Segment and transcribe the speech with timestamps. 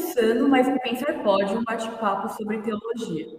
[0.00, 3.38] começando mais um Pensar Pode, um bate-papo sobre teologia.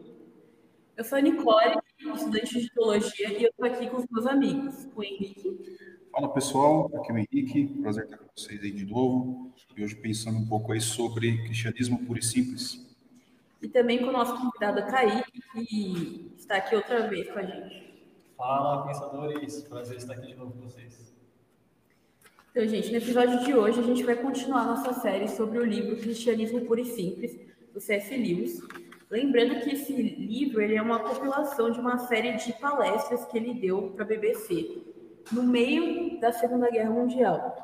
[0.96, 4.88] Eu sou a Nicole, estudante de teologia, e eu estou aqui com os meus amigos,
[4.96, 5.60] o Henrique.
[6.12, 9.96] Fala pessoal, aqui é o Henrique, prazer estar com vocês aí de novo, e hoje
[9.96, 12.96] pensando um pouco aí sobre cristianismo puro e simples.
[13.60, 17.92] E também com o nosso convidado Kaique, que está aqui outra vez com a gente.
[18.38, 21.11] Fala, pensadores, prazer estar aqui de novo com vocês.
[22.52, 25.96] Então, gente, no episódio de hoje a gente vai continuar nossa série sobre o livro
[25.96, 27.40] Cristianismo Puro e Simples,
[27.74, 28.14] do C.S.
[28.14, 28.62] Lewis.
[29.10, 33.54] Lembrando que esse livro ele é uma compilação de uma série de palestras que ele
[33.54, 34.84] deu para a BBC
[35.32, 37.56] no meio da Segunda Guerra Mundial.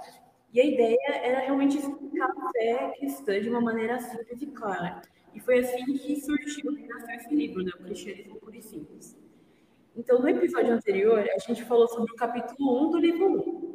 [0.54, 5.02] E a ideia era realmente explicar a fé cristã de uma maneira simples e clara.
[5.36, 7.72] E foi assim que surgiu que nasceu esse livro, né?
[7.78, 9.18] o Cristianismo Puro e Simples.
[9.98, 13.67] Então, no episódio anterior, a gente falou sobre o capítulo 1 do livro 1,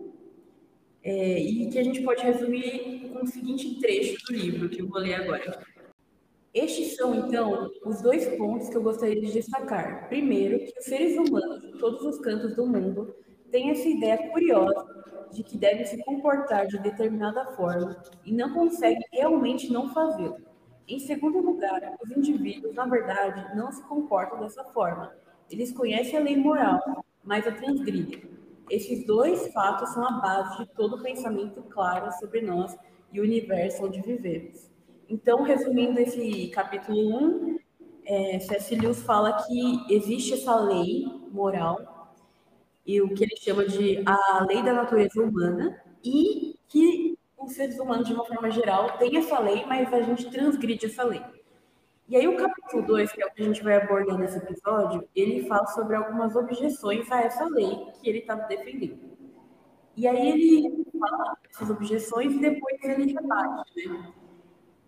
[1.04, 4.88] é, e que a gente pode resumir com o seguinte trecho do livro, que eu
[4.88, 5.60] vou ler agora.
[6.54, 10.08] Estes são, então, os dois pontos que eu gostaria de destacar.
[10.08, 13.14] Primeiro, que os seres humanos de todos os cantos do mundo
[13.50, 19.02] têm essa ideia curiosa de que devem se comportar de determinada forma e não conseguem
[19.10, 20.36] realmente não fazê-lo.
[20.86, 25.14] Em segundo lugar, os indivíduos, na verdade, não se comportam dessa forma.
[25.50, 28.22] Eles conhecem a lei moral, mas a transgridem.
[28.70, 32.76] Esses dois fatos são a base de todo o pensamento claro sobre nós
[33.12, 34.70] e o universo onde vivemos.
[35.08, 37.58] Então, resumindo esse capítulo 1,
[38.06, 38.74] é, C.S.
[38.74, 42.14] Lewis fala que existe essa lei moral,
[42.84, 47.78] e o que ele chama de a lei da natureza humana, e que os seres
[47.78, 51.22] humanos, de uma forma geral, têm essa lei, mas a gente transgride essa lei.
[52.08, 55.08] E aí o capítulo 2, que é o que a gente vai abordar nesse episódio,
[55.14, 59.12] ele fala sobre algumas objeções a essa lei que ele estava defendendo.
[59.96, 64.12] E aí ele fala essas objeções e depois ele rebate, né?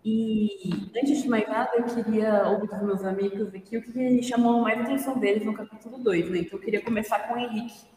[0.03, 4.61] E antes de mais nada, eu queria ouvir dos meus amigos aqui o que chamou
[4.61, 6.39] mais atenção deles no capítulo 2, né?
[6.39, 7.87] Então eu queria começar com o Henrique.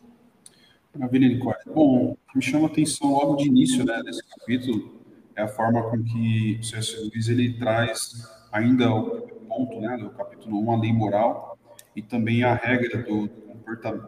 [0.96, 1.56] Maravilha, Nicole.
[1.66, 5.02] Bom, o que me chama a atenção logo de início, né, desse capítulo,
[5.36, 6.96] é a forma com que o C.S.
[6.96, 11.58] Lewis ele traz ainda o ponto né, do capítulo 1, a lei moral,
[11.96, 13.28] e também a regra do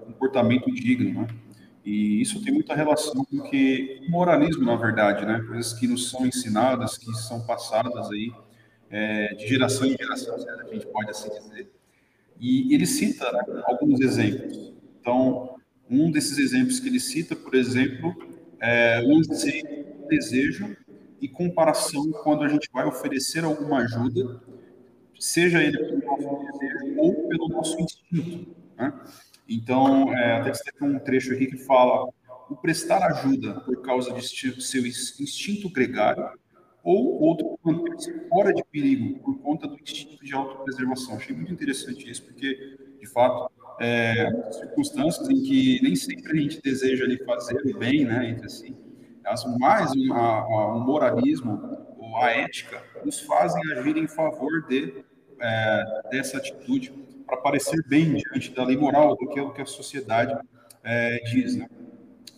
[0.06, 1.26] comportamento digno, né?
[1.84, 5.42] E isso tem muita relação com que moralismo, na verdade, né?
[5.46, 8.32] Coisas que nos são ensinadas, que são passadas aí
[8.90, 11.70] é, de geração em geração, a gente pode assim dizer.
[12.38, 14.74] E ele cita né, alguns exemplos.
[15.00, 15.56] Então,
[15.88, 18.14] um desses exemplos que ele cita, por exemplo,
[18.60, 20.76] é o desejo
[21.20, 24.40] e comparação quando a gente vai oferecer alguma ajuda,
[25.18, 28.56] seja ele pelo nosso desejo ou pelo nosso instinto.
[28.76, 29.00] Né?
[29.48, 32.08] Então, é, até tem um trecho aqui que fala
[32.48, 34.22] o prestar ajuda por causa de
[34.62, 36.30] seu instinto gregário
[36.82, 41.16] ou outro manter-se fora de perigo por conta do instinto de autopreservação.
[41.16, 46.60] Achei muito interessante isso, porque, de fato, é, circunstâncias em que nem sempre a gente
[46.62, 48.74] deseja ali fazer o bem, né, entre assim,
[49.24, 55.04] as mais a, o moralismo ou a ética nos fazem agir em favor de,
[55.40, 56.92] é, dessa atitude
[57.26, 60.36] para parecer bem diante da lei moral, do que é o que a sociedade
[60.82, 61.56] é, diz.
[61.56, 61.68] Né?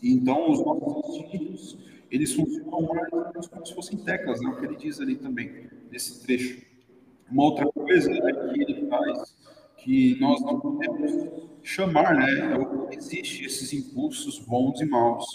[0.03, 1.79] Então, os nossos instintos,
[2.11, 4.51] eles funcionam mais como se fossem teclas, né?
[4.51, 6.61] o que ele diz ali também, nesse trecho.
[7.31, 9.35] Uma outra coisa é que ele faz
[9.79, 12.57] que nós não podemos chamar, né?
[12.93, 15.27] Existem esses impulsos bons e maus.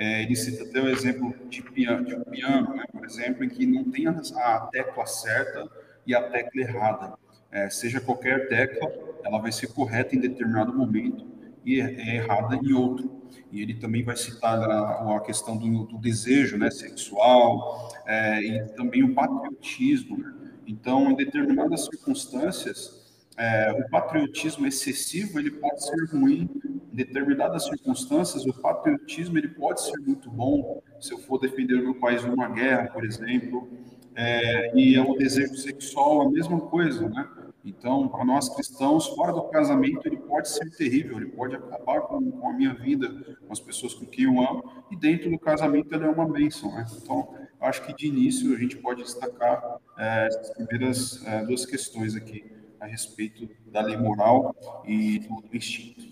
[0.00, 3.50] É, ele cita até o exemplo de piano, de um piano né, por exemplo, em
[3.50, 5.70] que não tem a, a tecla certa
[6.06, 7.18] e a tecla errada.
[7.52, 8.90] É, seja qualquer tecla,
[9.22, 11.26] ela vai ser correta em determinado momento
[11.66, 13.20] e é, é errada em outro.
[13.52, 18.68] E ele também vai citar a, a questão do, do, desejo né, sexual é, e
[18.70, 20.24] também o patriotismo.
[20.66, 22.99] Então, em determinadas circunstâncias,
[23.40, 26.46] é, o patriotismo excessivo ele pode ser ruim
[26.92, 28.44] em determinadas circunstâncias.
[28.44, 32.50] O patriotismo ele pode ser muito bom se eu for defender o meu país numa
[32.50, 33.66] guerra, por exemplo.
[34.14, 37.26] É, e é o desejo sexual a mesma coisa, né?
[37.64, 42.30] Então, para nós cristãos, fora do casamento, ele pode ser terrível, ele pode acabar com,
[42.30, 43.08] com, a minha vida,
[43.46, 46.74] com as pessoas com quem eu amo, e dentro do casamento ele é uma bênção,
[46.74, 46.84] né?
[47.02, 52.14] Então, acho que de início a gente pode destacar é, essas primeiras é, duas questões
[52.14, 54.54] aqui a respeito da lei moral
[54.86, 56.08] e do instinto.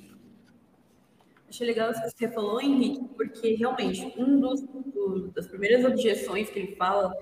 [1.48, 6.50] Achei legal isso que você falou, Henrique, porque realmente um dos, do, das primeiras objeções
[6.50, 7.12] que ele fala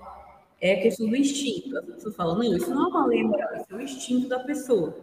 [0.59, 1.77] é a questão do instinto.
[1.77, 4.39] As pessoas falam, não, isso não é uma lei moral, isso é o instinto da
[4.39, 4.97] pessoa.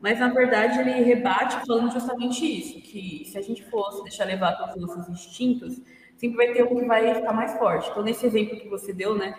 [0.00, 4.52] Mas, na verdade, ele rebate falando justamente isso, que se a gente fosse deixar levar
[4.56, 5.80] pelos nossos instintos,
[6.16, 7.88] sempre vai ter um que vai ficar mais forte.
[7.90, 9.38] Então, nesse exemplo que você deu, né,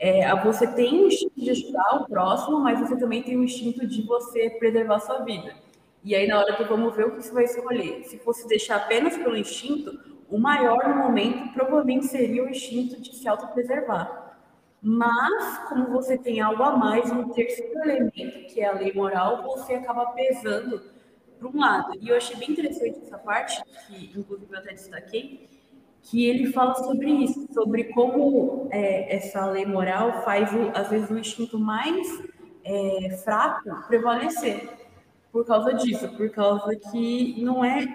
[0.00, 3.86] é, você tem o instinto de ajudar o próximo, mas você também tem o instinto
[3.86, 5.54] de você preservar a sua vida.
[6.02, 8.04] E aí, na hora que vamos ver o que você vai escolher.
[8.04, 10.00] Se fosse deixar apenas pelo instinto,
[10.30, 14.38] o maior no momento provavelmente seria o instinto de se autopreservar.
[14.80, 19.42] Mas, como você tem algo a mais, um terceiro elemento, que é a lei moral,
[19.42, 20.80] você acaba pesando
[21.38, 21.98] para um lado.
[22.00, 25.46] E eu achei bem interessante essa parte, que inclusive eu até destaquei,
[26.02, 31.10] que ele fala sobre isso, sobre como é, essa lei moral faz, o, às vezes,
[31.10, 32.06] o instinto mais
[32.64, 34.68] é, fraco prevalecer.
[35.30, 37.86] Por causa disso, por causa que não é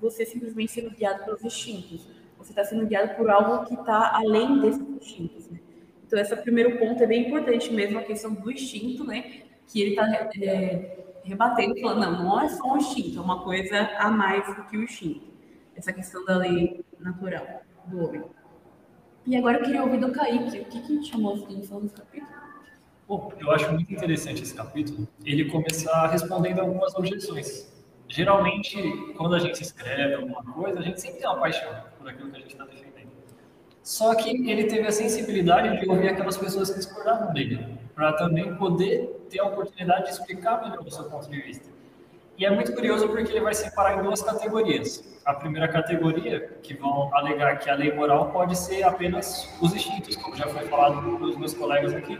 [0.00, 2.08] você simplesmente sendo guiado pelos instintos,
[2.38, 5.48] você está sendo guiado por algo que está além desses instintos.
[5.50, 5.58] Né?
[6.06, 9.42] Então, esse primeiro ponto é bem importante mesmo, a questão do instinto, né?
[9.66, 10.06] que ele está
[10.40, 14.64] é, rebatendo, falando, não, não é só um instinto, é uma coisa a mais do
[14.64, 15.28] que o instinto.
[15.78, 17.46] Essa questão da lei natural
[17.86, 18.24] do homem.
[19.24, 22.32] E agora eu queria ouvir do Kaique, o que, que chamou a atenção nesse capítulo?
[23.06, 27.72] Bom, eu acho muito interessante esse capítulo, ele começar respondendo algumas objeções.
[28.08, 28.76] Geralmente,
[29.16, 32.36] quando a gente escreve alguma coisa, a gente sempre tem uma paixão por aquilo que
[32.38, 33.12] a gente está defendendo.
[33.80, 38.52] Só que ele teve a sensibilidade de ouvir aquelas pessoas que discordavam dele, para também
[38.56, 41.77] poder ter a oportunidade de explicar melhor o seu ponto de vista.
[42.38, 45.18] E é muito curioso porque ele vai separar em duas categorias.
[45.24, 50.14] A primeira categoria, que vão alegar que a lei moral pode ser apenas os instintos,
[50.14, 52.18] como já foi falado pelos meus colegas aqui.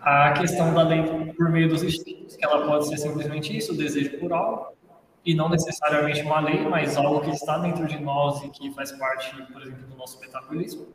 [0.00, 1.04] A questão da lei
[1.36, 4.72] por meio dos instintos, que ela pode ser simplesmente isso, o desejo por algo,
[5.24, 8.90] e não necessariamente uma lei, mas algo que está dentro de nós e que faz
[8.92, 10.88] parte, por exemplo, do nosso metabolismo,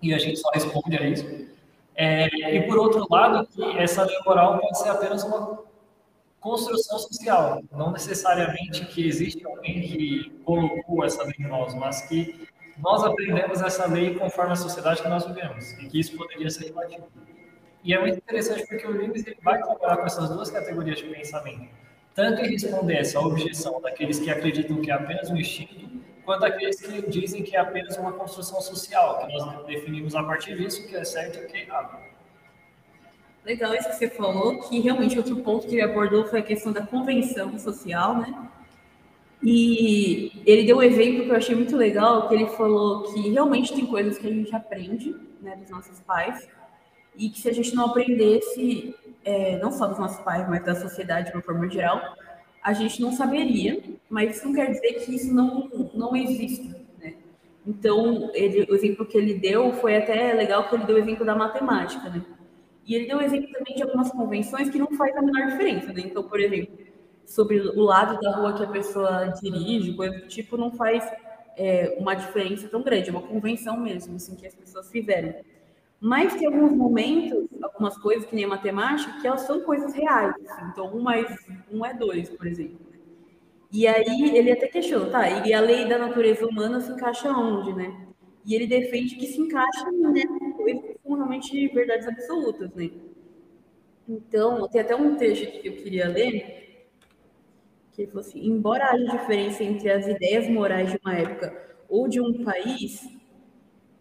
[0.00, 1.26] e a gente só responde a isso.
[1.96, 5.71] É, e por outro lado, que essa lei moral pode ser apenas uma
[6.42, 12.48] construção social, não necessariamente que existe alguém que colocou essa lei em nós, mas que
[12.78, 16.66] nós aprendemos essa lei conforme a sociedade que nós vivemos, e que isso poderia ser
[16.66, 17.06] relativo.
[17.84, 21.68] E é muito interessante porque o Lewis vai trabalhar com essas duas categorias de pensamento,
[22.14, 25.90] tanto em responder essa objeção daqueles que acreditam que é apenas um instinto,
[26.24, 30.56] quanto aqueles que dizem que é apenas uma construção social, que nós definimos a partir
[30.56, 32.11] disso que é certo e o que é errado.
[33.44, 36.72] Legal isso que você falou, que realmente outro ponto que ele abordou foi a questão
[36.72, 38.48] da convenção social, né?
[39.42, 43.74] E ele deu um exemplo que eu achei muito legal, que ele falou que realmente
[43.74, 46.48] tem coisas que a gente aprende, né, dos nossos pais,
[47.16, 48.94] e que se a gente não aprendesse,
[49.24, 52.00] é, não só dos nossos pais, mas da sociedade de uma forma geral,
[52.62, 57.14] a gente não saberia, mas isso não quer dizer que isso não, não exista, né?
[57.66, 61.26] Então, ele, o exemplo que ele deu foi até legal que ele deu o exemplo
[61.26, 62.22] da matemática, né?
[62.86, 66.02] E ele deu exemplo também de algumas convenções que não faz a menor diferença, né?
[66.04, 66.76] Então, por exemplo,
[67.24, 71.08] sobre o lado da rua que a pessoa dirige, coisa do tipo, não faz
[71.56, 75.34] é, uma diferença tão grande, é uma convenção mesmo, assim, que as pessoas fizeram.
[76.00, 80.34] Mas tem alguns momentos, algumas coisas, que nem a matemática, que elas são coisas reais.
[80.44, 80.64] Assim.
[80.72, 81.28] Então, um mais
[81.70, 82.80] um é dois, por exemplo.
[83.70, 87.72] E aí ele até questiona, tá, e a lei da natureza humana se encaixa onde,
[87.72, 88.06] né?
[88.44, 90.24] E ele defende que se encaixa né,
[91.12, 92.90] são realmente verdades absolutas, né?
[94.08, 96.88] Então, tem até um texto que eu queria ler,
[97.92, 102.20] que ele assim, embora haja diferença entre as ideias morais de uma época ou de
[102.20, 103.06] um país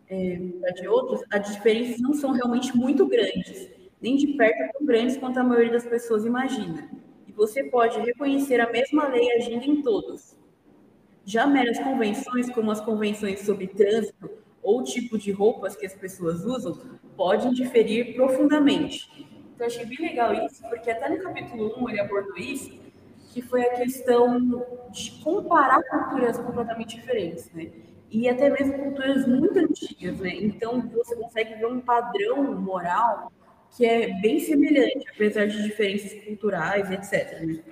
[0.09, 0.35] é,
[0.73, 3.69] de outros, as diferenças não são realmente muito grandes,
[4.01, 6.89] nem de perto tão grandes quanto a maioria das pessoas imagina.
[7.27, 10.35] E você pode reconhecer a mesma lei agindo em todos.
[11.23, 16.45] Já meras convenções, como as convenções sobre trânsito ou tipo de roupas que as pessoas
[16.45, 16.77] usam,
[17.15, 19.27] podem diferir profundamente.
[19.53, 22.79] Então, achei bem legal isso, porque até no capítulo 1 ele abordou isso,
[23.31, 24.39] que foi a questão
[24.91, 27.71] de comparar culturas completamente diferentes, né?
[28.09, 30.35] E até mesmo culturas muito antigas, né?
[30.35, 33.31] Então, você consegue ver um padrão moral
[33.75, 37.39] que é bem semelhante, apesar de diferenças culturais, etc.
[37.41, 37.63] Né?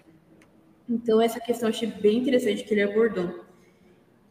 [0.88, 3.43] Então, essa questão eu achei bem interessante que ele abordou.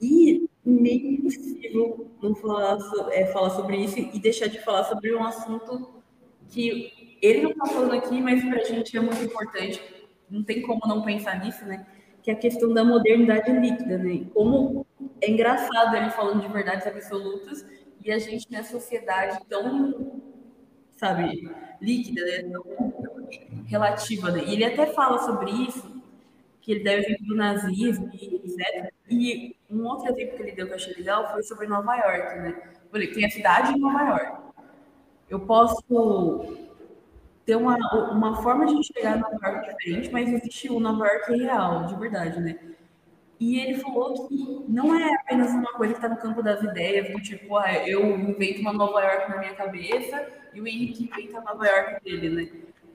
[0.00, 2.78] E meio impossível não falar,
[3.12, 6.02] é, falar sobre isso e deixar de falar sobre um assunto
[6.48, 9.80] que ele não está falando aqui, mas para a gente é muito importante.
[10.30, 11.86] Não tem como não pensar nisso, né?
[12.22, 14.26] Que é a questão da modernidade líquida, né?
[14.34, 14.86] Como
[15.20, 17.64] é engraçado ele falando de verdades absolutas
[18.04, 20.20] e a gente na sociedade tão,
[20.96, 22.42] sabe, líquida, né?
[22.50, 22.94] Tão
[23.66, 24.30] relativa.
[24.30, 24.44] Né?
[24.46, 25.97] E ele até fala sobre isso
[26.68, 28.92] que ele o exemplo do nazismo etc.
[29.08, 32.38] E um outro exemplo que ele deu que eu achei legal foi sobre Nova York,
[32.40, 32.62] né?
[32.90, 34.42] falei, tem a cidade de Nova York.
[35.30, 36.58] Eu posso
[37.46, 37.74] ter uma,
[38.12, 42.38] uma forma de enxergar Nova York diferente, mas existe o Nova York real, de verdade,
[42.38, 42.58] né?
[43.40, 47.10] E ele falou que não é apenas uma coisa que está no campo das ideias,
[47.10, 51.38] do tipo, ah, eu invento uma Nova York na minha cabeça e o Henrique inventa
[51.38, 52.50] a Nova York dele, né?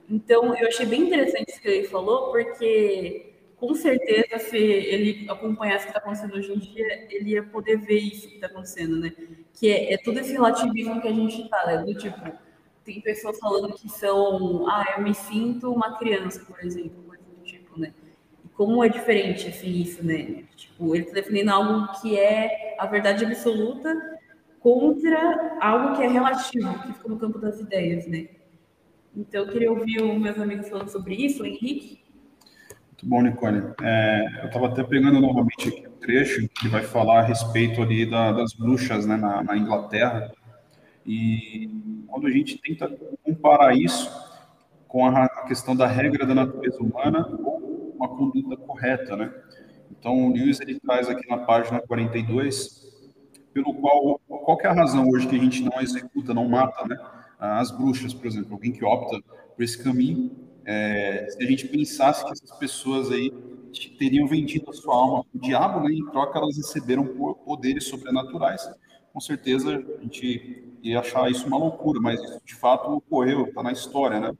[0.08, 5.84] Então, eu achei bem interessante isso que ele falou, porque com certeza, se ele acompanhasse
[5.84, 8.98] o que está acontecendo hoje em dia, ele ia poder ver isso que está acontecendo,
[8.98, 9.12] né?
[9.52, 11.78] Que é, é, todo esse relativismo que a gente está, né?
[11.78, 12.20] Do tipo,
[12.84, 17.42] tem pessoas falando que são, ah, eu me sinto uma criança, por exemplo, coisa do
[17.42, 17.94] tipo, né?
[18.44, 20.44] E como é diferente, assim, isso, né?
[20.56, 24.18] Tipo, ele está defendendo algo que é a verdade absoluta
[24.60, 28.28] contra algo que é relativo, que fica no campo das ideias, né?
[29.16, 32.03] Então, eu queria ouvir os meus amigos falando sobre isso, o Henrique.
[33.04, 33.74] Muito bom, Nicole.
[33.82, 38.06] É, eu estava até pegando novamente aqui um trecho que vai falar a respeito ali
[38.06, 40.32] da, das bruxas né, na, na, Inglaterra.
[41.04, 41.68] E
[42.06, 42.90] quando a gente tenta
[43.22, 44.10] comparar isso
[44.88, 49.30] com a, a, questão da regra da natureza humana ou uma conduta correta, né?
[49.90, 52.84] Então, o Lewis ele traz aqui na página 42
[53.52, 56.96] pelo qual qual é a razão hoje que a gente não executa, não mata, né?
[57.38, 59.20] As bruxas, por exemplo, alguém que opta
[59.54, 60.30] por esse caminho,
[60.66, 63.32] é, se a gente pensasse que essas pessoas aí
[63.98, 65.92] teriam vendido a sua alma para o diabo, né?
[65.92, 67.06] Em troca elas receberam
[67.44, 68.68] poderes sobrenaturais.
[69.12, 73.62] Com certeza a gente ia achar isso uma loucura, mas isso de fato ocorreu, está
[73.62, 74.32] na história, né?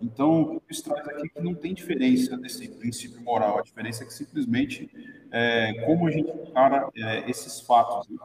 [0.00, 3.58] Então, o que traz aqui é que não tem diferença desse princípio moral.
[3.58, 4.88] A diferença é que simplesmente
[5.32, 8.08] é, como a gente encara é, esses fatos.
[8.08, 8.16] Né?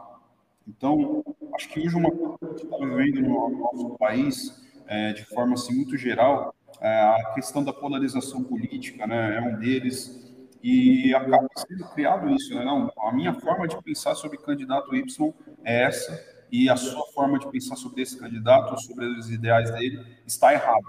[0.67, 1.23] Então,
[1.55, 5.73] acho que hoje uma coisa que está vivendo no nosso país, é, de forma assim,
[5.75, 12.29] muito geral, a questão da polarização política, né, é um deles, e acaba sendo criado
[12.29, 16.75] isso, né, não, a minha forma de pensar sobre candidato Y é essa, e a
[16.75, 20.87] sua forma de pensar sobre esse candidato, sobre os ideais dele, está errada.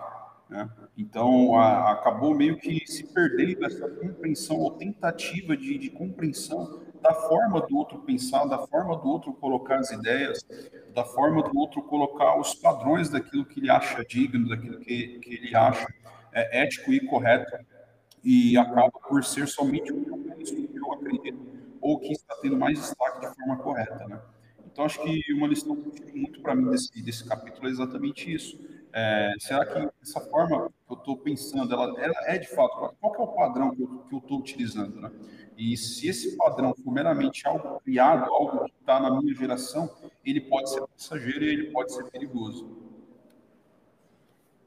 [0.48, 0.68] Né?
[0.96, 7.12] Então, a, acabou meio que se perdendo essa compreensão ou tentativa de, de compreensão da
[7.12, 10.42] forma do outro pensar, da forma do outro colocar as ideias,
[10.94, 15.34] da forma do outro colocar os padrões daquilo que ele acha digno, daquilo que, que
[15.34, 15.86] ele acha
[16.32, 17.58] é, ético e correto,
[18.24, 20.30] e acaba por ser somente o que eu que
[20.94, 21.46] acredito,
[21.78, 24.08] ou que está tendo mais destaque de forma correta.
[24.08, 24.18] Né?
[24.64, 25.76] Então, acho que uma lição
[26.14, 28.58] muito para mim desse, desse capítulo é exatamente isso.
[28.96, 33.12] É, será que essa forma que eu estou pensando, ela, ela, é de fato, qual
[33.12, 35.00] é o padrão que eu estou utilizando?
[35.00, 35.10] Né?
[35.58, 39.90] E se esse padrão for meramente algo criado, algo que está na minha geração,
[40.24, 42.70] ele pode ser passageiro e ele pode ser perigoso.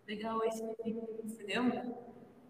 [0.06, 1.64] Legal esse exemplo que você deu,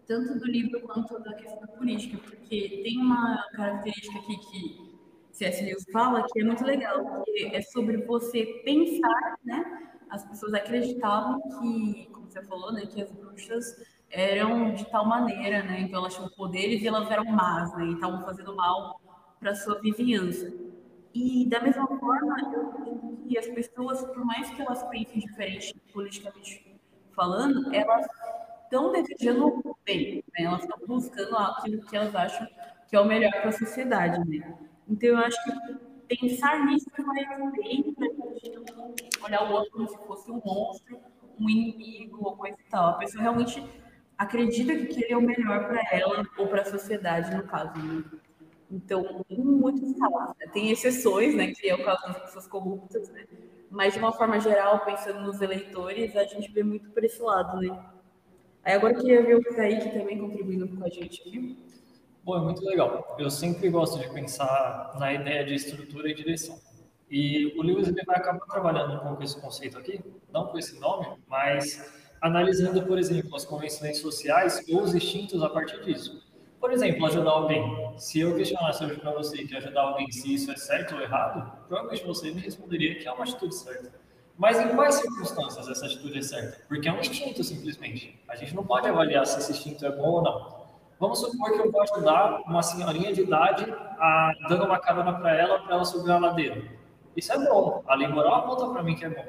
[0.04, 4.98] tanto do livro quanto da questão da política, porque tem uma característica aqui que
[5.30, 5.62] C.S.
[5.64, 9.88] Lewis fala que é muito legal, que é sobre você pensar, né?
[10.10, 13.76] As pessoas acreditavam que, como você falou, né, que as bruxas
[14.10, 15.80] eram de tal maneira, né?
[15.80, 17.84] Então elas tinham poderes e elas eram más, né?
[17.86, 19.00] E estavam fazendo mal
[19.38, 20.52] para sua vizinhança.
[21.14, 26.80] E da mesma forma, eu que as pessoas, por mais que elas pensem diferente politicamente
[27.14, 28.06] falando, elas
[28.64, 30.44] estão desejando o bem, né?
[30.44, 32.46] Elas estão buscando aquilo que elas acham
[32.88, 34.56] que é o melhor para a sociedade, né?
[34.88, 38.08] Então eu acho que pensar nisso vai bem para
[39.24, 40.98] olhar o outro como se fosse um monstro,
[41.38, 42.90] um inimigo ou coisa e tal.
[42.90, 43.64] A pessoa realmente
[44.16, 47.78] acredita que aquele é o melhor para ela ou para a sociedade, no caso.
[47.78, 48.04] Né?
[48.70, 50.46] Então, em muitos casos, né?
[50.52, 53.24] tem exceções, né, que é o caso das pessoas corruptas, né?
[53.70, 57.60] mas de uma forma geral, pensando nos eleitores, a gente vê muito por esse lado,
[57.60, 57.78] né?
[58.64, 61.56] Aí agora eu queria ver o Kaique também contribuindo com a gente.
[62.24, 63.16] Bom, é muito legal.
[63.18, 66.58] Eu sempre gosto de pensar na ideia de estrutura e direção.
[67.10, 70.00] E o Lewis ele vai acabar trabalhando um pouco esse conceito aqui,
[70.32, 75.48] não com esse nome, mas analisando, por exemplo, as convenções sociais ou os instintos a
[75.48, 76.26] partir disso.
[76.60, 77.94] Por exemplo, ajudar alguém.
[77.96, 81.50] Se eu questionasse hoje para você que ajudar alguém, se isso é certo ou errado,
[81.68, 83.92] provavelmente você me responderia que é uma atitude certa.
[84.36, 86.58] Mas em quais circunstâncias essa atitude é certa?
[86.68, 88.20] Porque é um instinto, simplesmente.
[88.28, 90.68] A gente não pode avaliar se esse instinto é bom ou não.
[90.98, 93.64] Vamos supor que eu vou ajudar uma senhorinha de idade
[93.98, 96.77] a, dando uma carona para ela, para ela subir a ladeira.
[97.18, 97.82] Isso é bom.
[97.88, 99.24] A lei moral aponta para mim que é bom.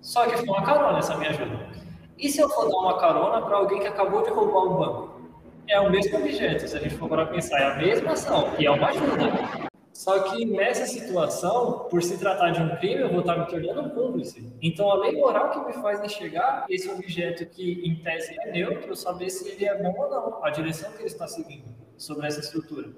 [0.00, 1.68] Só que foi uma carona essa minha ajuda.
[2.16, 5.20] E se eu for dar uma carona para alguém que acabou de roubar um banco?
[5.66, 8.66] É o mesmo objeto, se a gente for para pensar, é a mesma ação, e
[8.66, 9.68] é uma ajuda.
[9.92, 13.82] Só que nessa situação, por se tratar de um crime, eu vou estar me tornando
[13.82, 14.52] um cúmplice.
[14.62, 18.94] Então, a lei moral que me faz enxergar esse objeto que, em tese, é neutro,
[18.94, 21.64] saber se ele é bom ou não, a direção que ele está seguindo
[21.96, 22.90] sobre essa estrutura.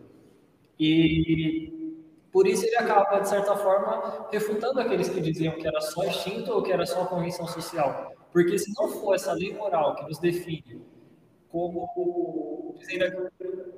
[0.78, 1.83] E
[2.34, 6.50] por isso ele acaba, de certa forma, refutando aqueles que diziam que era só instinto
[6.50, 8.12] ou que era só convenção social.
[8.32, 10.84] Porque se não for essa lei moral que nos define
[11.48, 13.30] como dizendo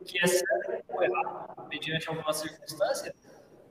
[0.06, 3.14] que é certo ou errado, mediante alguma circunstância,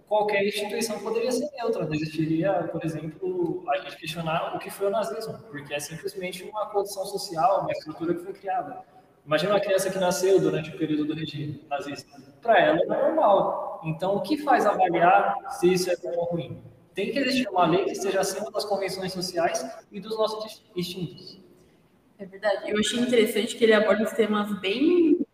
[0.07, 1.83] qualquer instituição poderia ser neutra.
[1.83, 6.43] Não existiria, por exemplo, a gente questionar o que foi o nazismo, porque é simplesmente
[6.43, 8.83] uma condição social, uma estrutura que foi criada.
[9.25, 12.21] Imagina uma criança que nasceu durante o período do regime nazista.
[12.41, 13.81] Para ela é normal.
[13.83, 16.61] Então, o que faz avaliar se isso é bom ou ruim?
[16.93, 21.39] Tem que existir uma lei que esteja acima das convenções sociais e dos nossos instintos.
[22.17, 22.69] É verdade.
[22.69, 25.25] Eu achei interessante que ele aborda os temas bem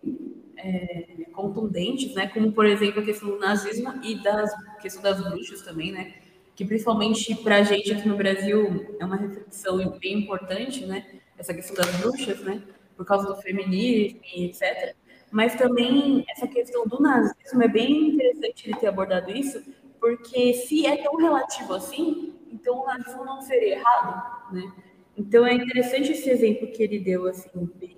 [0.57, 2.27] é, contundentes, né?
[2.27, 4.45] Como, por exemplo, a questão do nazismo e da
[4.81, 6.13] questão das bruxas também, né?
[6.55, 11.05] Que principalmente para a gente aqui no Brasil é uma reflexão bem importante, né?
[11.37, 12.61] Essa questão das bruxas, né?
[13.01, 14.95] Por causa do feminismo e etc.
[15.31, 19.59] Mas também essa questão do nazismo é bem interessante ele ter abordado isso,
[19.99, 24.71] porque se é tão relativo assim, então o nazismo não seria errado, né?
[25.17, 27.97] Então é interessante esse exemplo que ele deu, assim, bem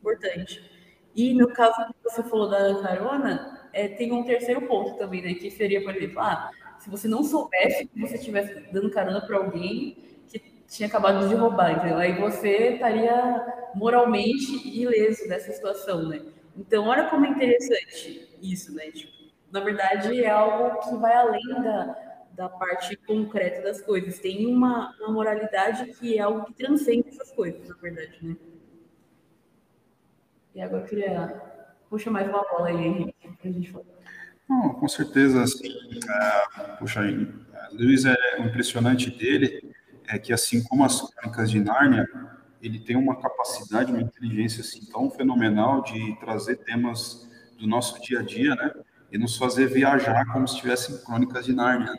[0.00, 0.62] importante.
[1.16, 5.34] E no caso que você falou da carona, é, tem um terceiro ponto também, né?
[5.34, 9.36] Que seria, por exemplo, ah, se você não soubesse que você estivesse dando carona para
[9.36, 9.96] alguém
[10.68, 11.98] tinha acabado de roubar, entendeu?
[11.98, 16.22] Aí você estaria moralmente ileso dessa situação, né?
[16.56, 18.90] Então, olha como é interessante isso, né?
[18.90, 19.12] Tipo,
[19.50, 21.96] na verdade, é algo que vai além da,
[22.32, 24.18] da parte concreta das coisas.
[24.18, 28.36] Tem uma, uma moralidade que é algo que transcende essas coisas, na verdade, né?
[30.54, 31.54] E agora eu queria
[31.90, 33.84] puxa mais uma bola aí, Henrique, para a gente falar.
[34.48, 37.00] Não, com certeza, assim, uh, puxa,
[37.72, 39.73] Luiz é o impressionante dele
[40.08, 42.06] é que assim como as crônicas de Nárnia,
[42.62, 48.20] ele tem uma capacidade, uma inteligência assim tão fenomenal de trazer temas do nosso dia
[48.20, 48.72] a dia, né?
[49.12, 51.92] E nos fazer viajar como se estivessem crônicas de Nárnia.
[51.92, 51.98] Né?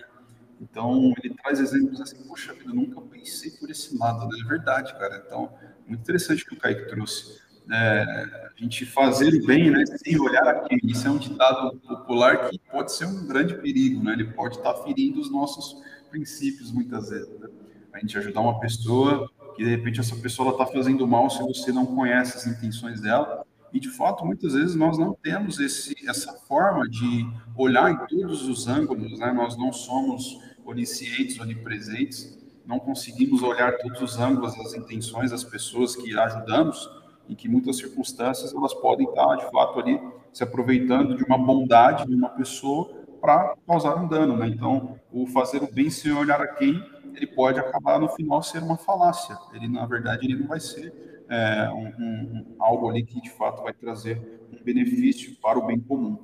[0.59, 4.37] Então, ele traz exemplos assim, poxa vida, eu nunca pensei por esse lado, né?
[4.43, 5.23] É verdade, cara.
[5.25, 5.53] Então,
[5.87, 7.39] muito interessante o que o Kaique trouxe
[7.71, 10.77] é, a gente fazer o bem, né, sem olhar aqui.
[10.83, 14.13] Isso é um ditado popular que pode ser um grande perigo, né?
[14.13, 17.39] Ele pode estar ferindo os nossos princípios muitas vezes.
[17.39, 17.47] Né?
[17.95, 21.71] A gente ajudar uma pessoa que de repente essa pessoa está fazendo mal se você
[21.71, 23.45] não conhece as intenções dela.
[23.71, 28.49] E de fato, muitas vezes nós não temos esse, essa forma de olhar em todos
[28.49, 29.31] os ângulos, né?
[29.31, 35.95] Nós não somos oniscientes, onipresentes, não conseguimos olhar todos os ângulos das intenções das pessoas
[35.95, 36.89] que ajudamos
[37.29, 40.01] em que muitas circunstâncias elas podem estar, de fato, ali
[40.33, 42.89] se aproveitando de uma bondade de uma pessoa
[43.21, 44.47] para causar um dano, né?
[44.49, 46.83] Então, o fazer o bem sem olhar a quem,
[47.15, 49.37] ele pode acabar no final ser uma falácia.
[49.53, 53.63] Ele, na verdade, ele não vai ser é, um, um, algo ali que de fato
[53.63, 56.17] vai trazer um benefício para o bem comum.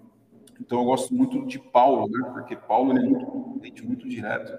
[0.60, 2.30] Então, eu gosto muito de Paulo, né?
[2.34, 3.52] Porque Paulo ele é muito
[3.84, 4.54] muito direto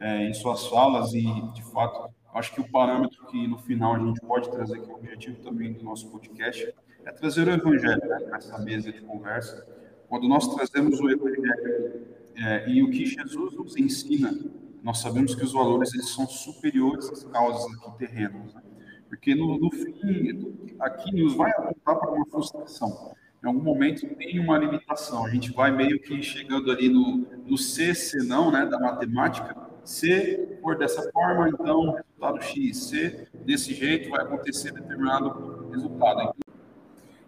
[0.00, 3.98] é, em suas falas e, de fato, Acho que o parâmetro que no final a
[3.98, 8.00] gente pode trazer, que é o objetivo também do nosso podcast, é trazer o Evangelho
[8.08, 9.66] né, para essa mesa de conversa.
[10.08, 14.34] Quando nós trazemos o Evangelho é, e o que Jesus nos ensina,
[14.82, 18.52] nós sabemos que os valores eles são superiores às causas aqui terrenas.
[18.54, 18.62] Né?
[19.08, 23.14] Porque no, no fim, aqui nos vai apontar para uma frustração.
[23.42, 25.26] Em algum momento tem uma limitação.
[25.26, 29.56] A gente vai meio que chegando ali no, no C, C não, né, da matemática,
[29.84, 32.76] se for dessa forma, então resultado X.
[32.76, 36.34] Se desse jeito, vai acontecer determinado resultado.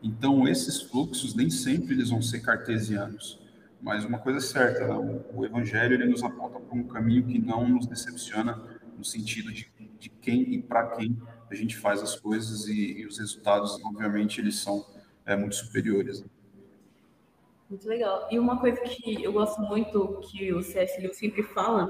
[0.02, 3.40] Então, esses fluxos nem sempre eles vão ser cartesianos.
[3.84, 5.20] Mas uma coisa é certa, né?
[5.34, 8.58] o Evangelho ele nos aponta para um caminho que não nos decepciona
[8.96, 11.20] no sentido de, de quem e para quem
[11.50, 14.86] a gente faz as coisas e, e os resultados, obviamente, eles são
[15.26, 16.22] é, muito superiores.
[16.22, 16.26] Né?
[17.68, 18.26] Muito legal.
[18.30, 20.98] E uma coisa que eu gosto muito que o C.S.
[20.98, 21.86] Lewis sempre fala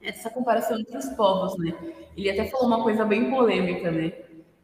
[0.00, 1.74] essa comparação entre os povos, né?
[2.16, 4.10] Ele até falou uma coisa bem polêmica, né?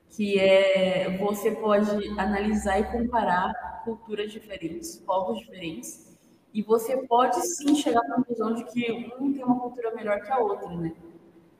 [0.08, 6.09] Que é você pode analisar e comparar culturas diferentes, povos diferentes,
[6.52, 10.30] e você pode sim chegar à conclusão de que um tem uma cultura melhor que
[10.30, 10.92] a outra, né?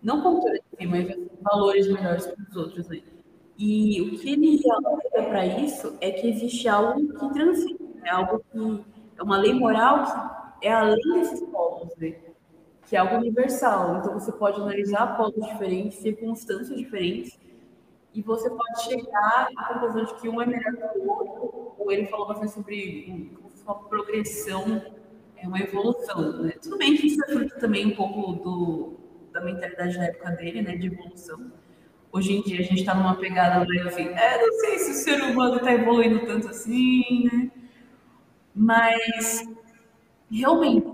[0.02, 3.02] Não cultura de si, mas valores melhores que os outros, né?
[3.58, 8.08] E o que ele alega para isso é que existe algo que transcende, né?
[8.08, 8.84] algo que
[9.18, 10.04] é uma lei moral
[10.60, 12.16] que é além desses povos, né?
[12.86, 13.98] que é algo universal.
[13.98, 17.38] Então, você pode analisar polos diferentes, circunstâncias diferentes,
[18.14, 21.92] e você pode chegar à conclusão de que um é melhor que o outro, ou
[21.92, 23.30] ele falou bastante sobre
[23.70, 24.82] uma progressão,
[25.36, 26.42] é uma evolução.
[26.42, 26.52] Né?
[26.62, 29.00] Tudo bem que isso é fruto também um pouco do,
[29.32, 31.52] da mentalidade da época dele, né, de evolução.
[32.12, 34.94] Hoje em dia a gente está numa pegada mais assim, é, não sei se o
[34.94, 37.50] ser humano está evoluindo tanto assim, né?
[38.52, 39.44] Mas
[40.28, 40.88] realmente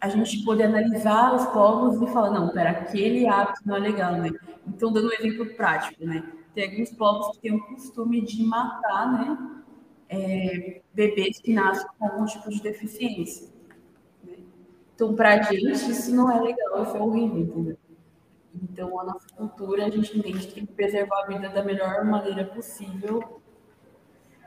[0.00, 4.14] a gente poder analisar os povos e falar, não, pera, aquele hábito não é legal,
[4.14, 4.30] né?
[4.66, 6.24] Então, dando um exemplo prático, né?
[6.54, 9.56] Tem alguns povos que têm o costume de matar, né?
[10.08, 13.48] É, bebês que nascem com algum tipo de deficiência.
[14.24, 14.34] Né?
[14.94, 17.78] Então, para a gente, isso não é legal, isso é horrível, entendeu?
[18.62, 22.04] Então, a nossa cultura, a gente entende que tem que preservar a vida da melhor
[22.04, 23.40] maneira possível.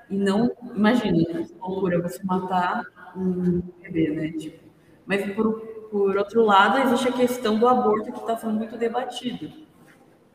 [0.09, 2.83] E não, imagina, loucura você matar
[3.15, 4.31] um bebê, né?
[4.31, 4.67] Tipo,
[5.05, 5.59] mas, por,
[5.91, 9.68] por outro lado, existe a questão do aborto que está sendo muito debatido.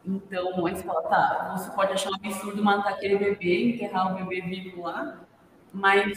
[0.07, 4.25] Então, aí você fala, tá, você pode achar um absurdo matar aquele bebê, enterrar o
[4.25, 5.25] bebê vivo lá,
[5.73, 6.13] mas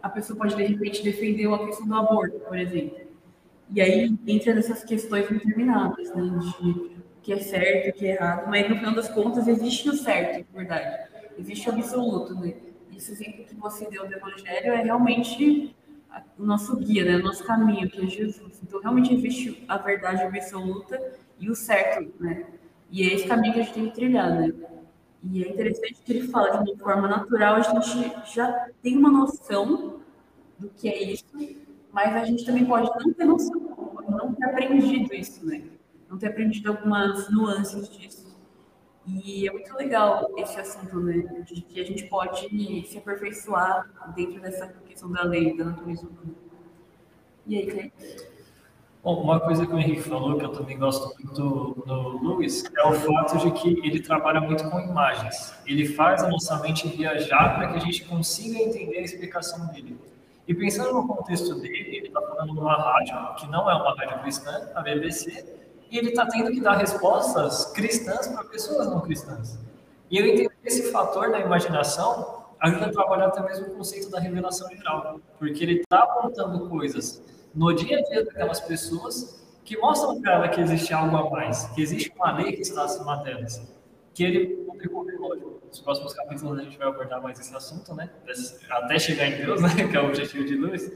[0.00, 2.98] a pessoa pode, de repente, defender a questão do aborto, por exemplo.
[3.74, 6.22] E aí entra nessas questões intermináveis, né,
[6.60, 9.94] de que é certo, o que é errado, mas no final das contas existe o
[9.94, 11.08] certo, verdade.
[11.38, 12.54] Existe o absoluto, né?
[12.94, 15.74] Esse exemplo que você deu do Evangelho é realmente
[16.38, 17.16] o nosso guia, né?
[17.16, 18.60] O nosso caminho, que é Jesus.
[18.62, 21.00] Então, realmente existe a verdade absoluta
[21.38, 22.44] e o certo, né?
[22.92, 24.52] E é esse caminho que a gente tem que trilhar, né?
[25.24, 30.00] E é interessante que ele fala de forma natural, a gente já tem uma noção
[30.58, 31.24] do que é isso,
[31.90, 33.60] mas a gente também pode não ter noção,
[34.08, 35.62] não ter aprendido isso, né?
[36.10, 38.36] Não ter aprendido algumas nuances disso.
[39.06, 41.44] E é muito legal esse assunto, né?
[41.46, 42.48] De que a gente pode
[42.86, 46.34] se aperfeiçoar dentro dessa questão da lei, da natureza humana.
[47.46, 48.31] E aí, Cleiton?
[49.02, 52.86] Bom, uma coisa que o Henrique falou, que eu também gosto muito do Lewis, é
[52.86, 55.52] o fato de que ele trabalha muito com imagens.
[55.66, 59.98] Ele faz a nossa mente viajar para que a gente consiga entender a explicação dele.
[60.46, 64.20] E pensando no contexto dele, ele está falando numa rádio, que não é uma rádio
[64.20, 65.52] cristã, a BBC,
[65.90, 69.58] e ele está tendo que dar respostas cristãs para pessoas não cristãs.
[70.12, 74.08] E eu entendo que esse fator da imaginação ajuda a trabalhar até mesmo o conceito
[74.10, 77.20] da revelação geral, porque ele está apontando coisas
[77.54, 81.66] no dia a dia daquelas pessoas que mostram para ela que existe algo a mais,
[81.68, 83.62] que existe uma lei que está acima delas,
[84.12, 85.60] que ele decorrer, lógico.
[85.66, 88.10] Nos próximos capítulos a gente vai abordar mais esse assunto, né?
[88.70, 89.88] Até chegar em Deus, né?
[89.88, 90.92] Que é o objetivo de Lewis.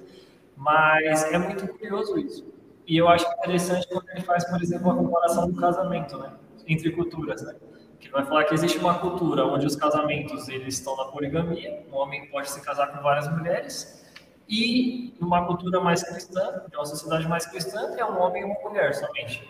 [0.56, 2.44] Mas é muito curioso isso.
[2.86, 6.32] E eu acho interessante quando ele faz, por exemplo, a comparação do casamento, né?
[6.66, 7.54] Entre culturas, né?
[8.00, 11.96] Que vai falar que existe uma cultura onde os casamentos eles estão na poligamia, um
[11.96, 14.05] homem pode se casar com várias mulheres,
[14.48, 18.60] e numa cultura mais cristã, de uma sociedade mais cristã, é um homem e uma
[18.60, 19.46] mulher somente.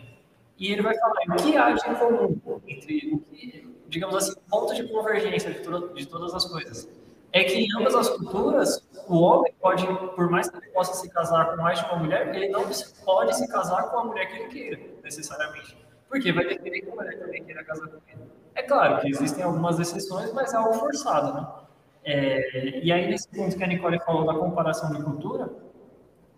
[0.59, 4.75] E ele vai falar o que há de comum entre o que, digamos assim, ponto
[4.75, 6.89] de convergência de, to de todas as coisas.
[7.33, 11.11] É que em ambas as culturas, o homem pode, por mais que ele possa se
[11.11, 12.65] casar com mais de uma mulher, ele não
[13.05, 15.77] pode se casar com a mulher que ele queira, necessariamente.
[16.09, 18.23] Porque vai depender que a mulher também queira casar com ele.
[18.55, 21.66] É claro que existem algumas exceções, mas é algo forçado, né?
[22.07, 25.51] É, e aí, nesse ponto que a Nicole falou da comparação de cultura,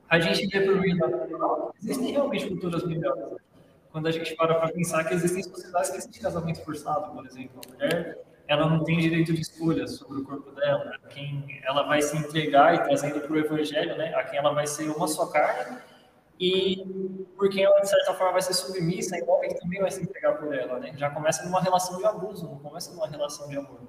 [0.08, 3.36] a gente vê por meio da que existem realmente culturas melhores.
[3.92, 7.60] Quando a gente para para pensar que existem sociedades que existem casamento forçado, por exemplo,
[7.66, 12.00] a mulher ela não tem direito de escolha sobre o corpo dela, quem ela vai
[12.00, 15.26] se entregar e trazendo para o evangelho, né, a quem ela vai ser uma só
[15.26, 15.76] carne
[16.40, 16.82] e
[17.36, 20.38] por quem ela de certa forma vai ser submissa e o também vai se entregar
[20.38, 20.94] por ela, né?
[20.96, 23.80] Já começa numa relação de abuso, não começa numa relação de amor.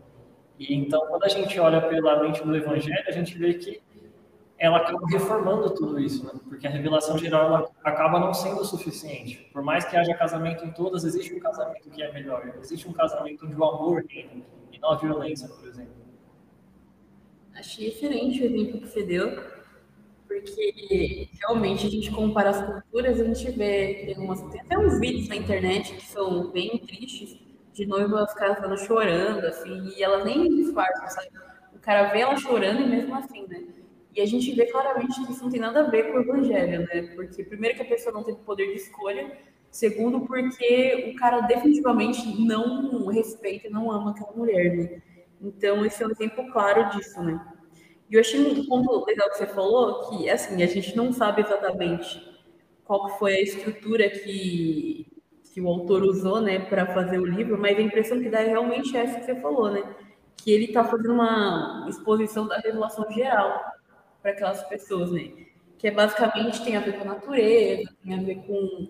[0.60, 3.82] E então, quando a gente olha pela mente do Evangelho, a gente vê que
[4.58, 6.34] ela acaba reformando tudo isso, né?
[6.50, 9.50] porque a revelação geral acaba não sendo suficiente.
[9.54, 12.54] Por mais que haja casamento em todas, existe um casamento que é melhor.
[12.62, 15.94] Existe um casamento onde o amor reina e não a violência, por exemplo.
[17.56, 19.42] Achei excelente o exemplo que você deu,
[20.28, 25.00] porque realmente a gente compara as culturas, a gente vê tem, umas, tem até uns
[25.00, 30.56] vídeos na internet que são bem tristes de noivas casando chorando, assim, e ela nem
[30.56, 31.30] disfarça, sabe?
[31.74, 33.64] O cara vê ela chorando e mesmo assim, né?
[34.16, 36.82] E a gente vê claramente que isso não tem nada a ver com o evangelho,
[36.82, 37.14] né?
[37.16, 39.38] Porque, primeiro, que a pessoa não teve poder de escolha,
[39.72, 45.02] segundo, porque o cara definitivamente não respeita e não ama aquela mulher, né?
[45.42, 47.40] Então, esse é um exemplo claro disso, né?
[48.10, 51.42] E eu achei um ponto legal que você falou, que, assim, a gente não sabe
[51.42, 52.20] exatamente
[52.84, 55.09] qual foi a estrutura que
[55.60, 58.48] que o autor usou, né, para fazer o livro, mas a impressão que dá é
[58.48, 59.84] realmente essa que você falou, né,
[60.38, 63.62] que ele está fazendo uma exposição da revelação geral
[64.22, 65.32] para aquelas pessoas, né,
[65.78, 68.88] que é basicamente tem a ver com a natureza, tem a ver com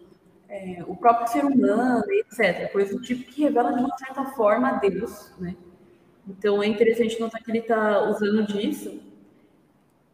[0.48, 2.72] é, o próprio ser humano, etc.
[2.72, 5.56] Coisa do tipo que revela de uma certa forma a Deus, né.
[6.28, 9.02] Então é interessante notar que ele está usando disso.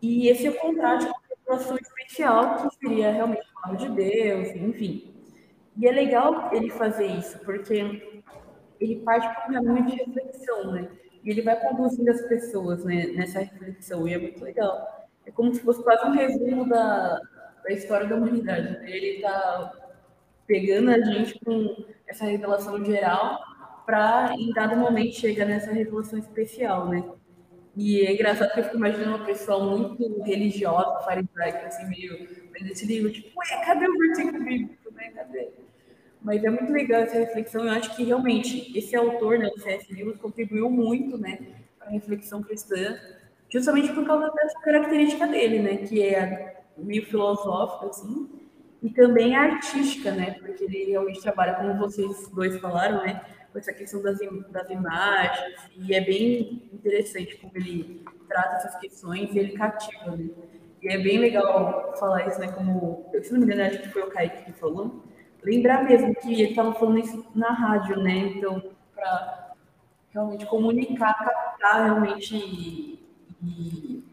[0.01, 3.93] E esse é o contrário de uma revelação especial, que seria realmente a palavra de
[3.93, 5.14] Deus, enfim.
[5.77, 8.23] E é legal ele fazer isso, porque
[8.79, 10.89] ele parte para um caminho de reflexão, né?
[11.23, 15.07] E ele vai conduzindo as pessoas né, nessa reflexão, e é muito legal.
[15.25, 17.19] É como se fosse quase um resumo da,
[17.63, 18.73] da história da humanidade.
[18.79, 18.89] Né?
[18.89, 19.73] Ele está
[20.45, 21.75] pegando a gente com
[22.07, 23.39] essa revelação geral
[23.85, 27.03] para, em dado momento, chegar nessa revelação especial, né?
[27.75, 32.13] E é engraçado que eu fico imaginando uma pessoa muito religiosa, farisaica, assim, meio
[32.53, 35.09] lendo esse livro, tipo, ué, cadê o versículo bíblico, né?
[35.09, 35.49] Cadê?
[36.25, 37.63] Mas é muito legal essa reflexão.
[37.63, 39.93] Eu acho que realmente esse autor, né, o C.S.
[39.93, 41.37] Lewis, contribuiu muito, né,
[41.77, 42.97] para a reflexão cristã,
[43.47, 48.27] justamente por causa dessa característica dele, né, que é meio filosófica, assim,
[48.81, 53.21] e também artística, né, porque ele realmente trabalha, como vocês dois falaram, né,
[53.53, 54.17] com essa questão das,
[54.49, 60.27] das imagens, e é bem interessante como ele trata essas questões e ele cativa, né.
[60.81, 64.01] E é bem legal falar isso, né, como, se não me engano, acho que foi
[64.01, 65.03] o Kaique que falou,
[65.45, 68.33] lembrar mesmo que ele estava falando isso na rádio, né?
[68.35, 68.61] Então,
[68.93, 69.53] para
[70.09, 74.03] realmente comunicar, captar realmente e,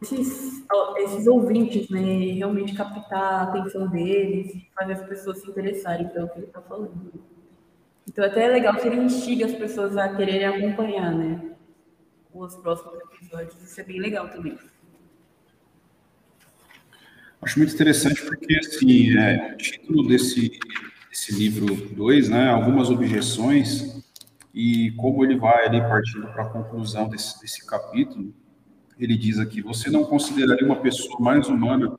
[0.00, 0.64] esses,
[0.98, 2.00] esses ouvintes, né?
[2.00, 6.62] Realmente captar a atenção deles e fazer as pessoas se interessarem pelo que ele está
[6.62, 7.12] falando.
[8.08, 11.52] Então, até é legal que ele instiga as pessoas a quererem acompanhar, né?
[12.32, 13.62] Os próximos episódios.
[13.62, 14.56] Isso é bem legal também.
[17.40, 20.58] Acho muito interessante porque, assim, é, o título desse,
[21.08, 24.04] desse livro 2, né, algumas objeções,
[24.52, 28.34] e como ele vai ali partindo para a conclusão desse, desse capítulo,
[28.98, 31.96] ele diz aqui, você não consideraria uma pessoa mais humana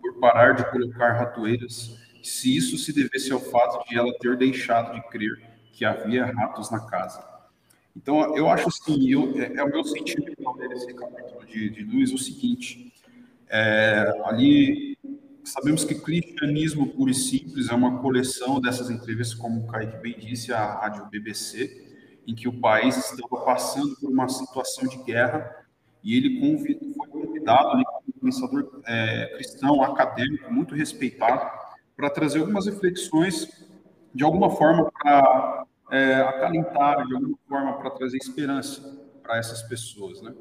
[0.00, 4.94] por parar de colocar ratoeiras, se isso se devesse ao fato de ela ter deixado
[4.94, 7.24] de crer que havia ratos na casa.
[7.96, 11.82] Então, eu acho assim, eu, é, é o meu sentido final desse capítulo de, de
[11.82, 12.91] Luiz, o seguinte,
[13.52, 14.96] é, ali,
[15.44, 20.18] sabemos que cristianismo puro e simples é uma coleção dessas entrevistas, como o Kaique bem
[20.18, 21.86] disse, à rádio BBC,
[22.26, 25.66] em que o país estava passando por uma situação de guerra
[26.02, 31.46] e ele convidou, foi convidado ali como um pensador é, cristão, acadêmico, muito respeitado,
[31.94, 33.66] para trazer algumas reflexões,
[34.14, 40.22] de alguma forma, para é, acalentar, de alguma forma, para trazer esperança para essas pessoas,
[40.22, 40.32] né?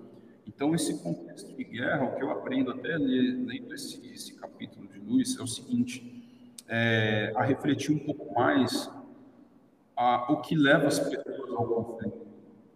[0.54, 5.00] Então, esse contexto de guerra, o que eu aprendo até lendo esse, esse capítulo de
[5.00, 6.22] Luiz é o seguinte,
[6.68, 8.92] é, a refletir um pouco mais
[9.96, 12.28] a, o que leva as pessoas ao conflito,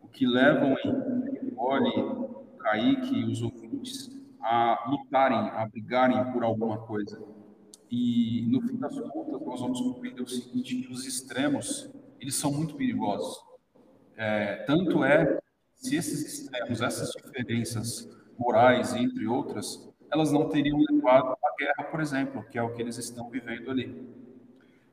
[0.01, 4.09] o que levam em Nicole, Kaique e os ouvintes
[4.39, 7.21] a lutarem, a brigarem por alguma coisa.
[7.91, 12.53] E, no fim das contas, nós vamos compreender o seguinte, que os extremos, eles são
[12.53, 13.37] muito perigosos.
[14.15, 15.39] É, tanto é
[15.75, 21.99] se esses extremos, essas diferenças morais, entre outras, elas não teriam levado à guerra, por
[21.99, 24.15] exemplo, que é o que eles estão vivendo ali.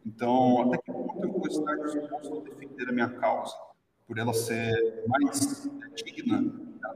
[0.04, 3.54] Então, até que ponto eu vou estar disposto a defender a minha causa,
[4.06, 6.52] por ela ser mais digna,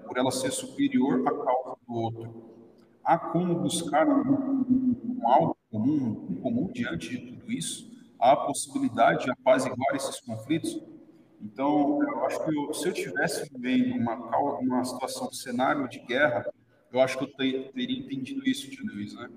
[0.06, 2.56] por ela ser superior à causa do outro?
[3.04, 4.64] Há como buscar um,
[5.04, 7.88] um algo comum, um comum diante de tudo isso?
[8.18, 10.82] Há a possibilidade de apaziguar esses conflitos?
[11.40, 14.14] Então, eu acho que eu, se eu tivesse vivendo uma,
[14.58, 16.46] uma situação, um cenário de guerra,
[16.92, 19.28] eu acho que eu ter, teria entendido isso, tio Luiz, né?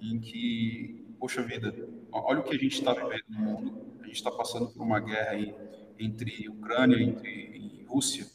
[0.00, 1.74] Em que, poxa vida,
[2.12, 3.80] olha o que a gente está vivendo no mundo.
[4.00, 5.54] A gente está passando por uma guerra aí
[5.98, 8.26] entre Ucrânia entre, e Rússia,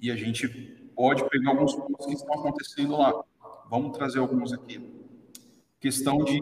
[0.00, 0.48] e a gente
[0.94, 3.24] pode pegar alguns pontos que estão acontecendo lá.
[3.70, 4.80] Vamos trazer alguns aqui.
[5.80, 6.40] Questão de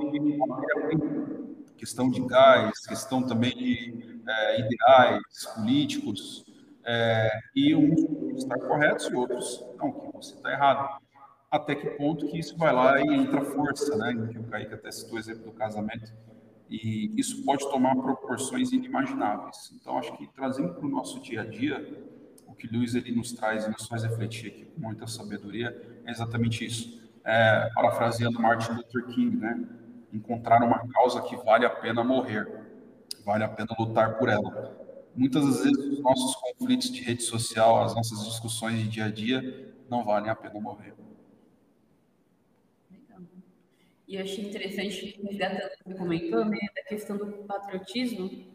[1.83, 5.21] questão de gás, questão também de é, ideais
[5.57, 6.45] políticos,
[6.85, 11.03] é, e uns estar corretos e outros não, que você está errado.
[11.51, 14.29] Até que ponto que isso vai lá e entra força, né?
[14.31, 16.13] Que o Kaique até citou o exemplo do casamento,
[16.71, 19.73] e isso pode tomar proporções inimagináveis.
[19.75, 21.85] Então, acho que trazendo para o nosso dia a dia,
[22.47, 26.11] o que Luiz ele nos traz e nos faz refletir aqui com muita sabedoria é
[26.13, 27.03] exatamente isso.
[27.25, 29.82] É, parafraseando Martin Luther King, né?
[30.13, 32.47] Encontrar uma causa que vale a pena morrer,
[33.25, 34.77] vale a pena lutar por ela.
[35.15, 39.11] Muitas das vezes os nossos conflitos de rede social, as nossas discussões de dia a
[39.11, 40.95] dia, não valem a pena morrer.
[44.09, 48.53] E eu achei interessante, resgatando o que você comentou, né, da questão do patriotismo,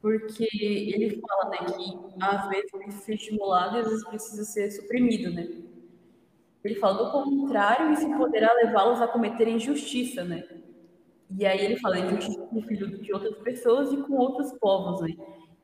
[0.00, 4.70] porque ele fala né, que às vezes precisa ser estimulado e às vezes precisa ser
[4.70, 5.48] suprimido, né?
[6.62, 10.46] Ele fala do contrário, isso poderá levá-los a cometerem injustiça, né?
[11.30, 15.14] E aí ele fala de com filho de outras pessoas e com outros povos, né?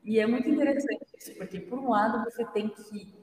[0.03, 3.13] E é muito interessante isso, porque por um lado você tem que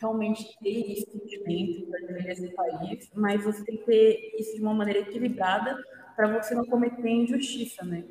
[0.00, 4.62] realmente ter esse sentimento para viver esse país, mas você tem que ter isso de
[4.62, 5.76] uma maneira equilibrada
[6.16, 8.04] para você não cometer injustiça, né?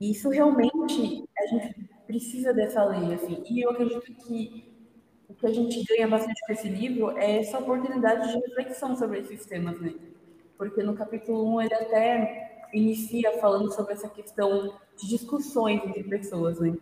[0.00, 1.74] E isso realmente a gente
[2.06, 3.42] precisa dessa lei, assim.
[3.48, 4.72] E eu acredito que
[5.28, 9.20] o que a gente ganha bastante com esse livro é essa oportunidade de reflexão sobre
[9.20, 9.94] esses temas, né?
[10.56, 16.58] Porque no capítulo 1 ele até inicia falando sobre essa questão de discussões entre pessoas,
[16.60, 16.76] né?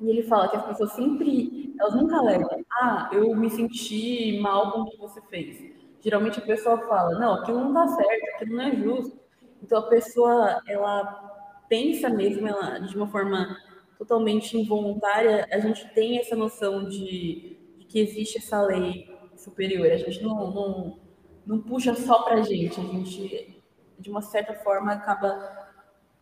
[0.00, 4.72] E ele fala que as pessoas sempre elas nunca alegam, ah, eu me senti mal
[4.72, 5.58] com o que você fez.
[6.00, 9.20] Geralmente a pessoa fala, não, aquilo não tá certo, aquilo não é justo.
[9.62, 13.56] Então a pessoa, ela pensa mesmo ela, de uma forma
[13.96, 19.90] totalmente involuntária, a gente tem essa noção de, de que existe essa lei superior.
[19.90, 20.98] A gente não, não,
[21.46, 23.61] não puxa só para a gente, a gente,
[24.02, 25.70] de uma certa forma, acaba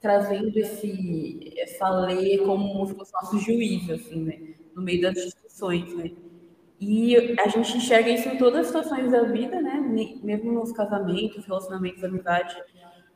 [0.00, 4.54] trazendo esse, essa lei como se fosse nosso juízo, assim, né?
[4.74, 5.94] no meio das discussões.
[5.96, 6.12] Né?
[6.80, 9.80] E a gente enxerga isso em todas as situações da vida, né?
[10.22, 12.56] mesmo nos casamentos, relacionamentos, amizade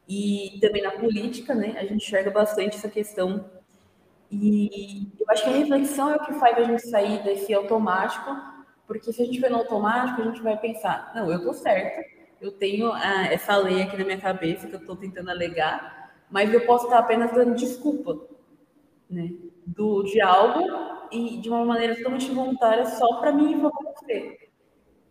[0.08, 1.76] e também na política, né?
[1.78, 3.48] A gente enxerga bastante essa questão.
[4.30, 8.54] E eu acho que a reflexão é o que faz a gente sair desse automático
[8.86, 12.02] porque se a gente vê no automático, a gente vai pensar, não, eu tô certa,
[12.40, 16.52] eu tenho ah, essa lei aqui na minha cabeça que eu estou tentando alegar, mas
[16.52, 18.18] eu posso estar apenas dando desculpa,
[19.08, 19.32] né,
[19.66, 20.64] do, de algo
[21.10, 24.50] e de uma maneira totalmente voluntária só para me favorecer.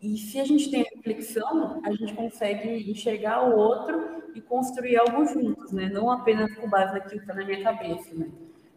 [0.01, 5.25] E se a gente tem reflexão, a gente consegue enxergar o outro e construir algo
[5.25, 5.87] juntos, né?
[5.87, 8.29] Não apenas com base naquilo que está na minha cabeça, né?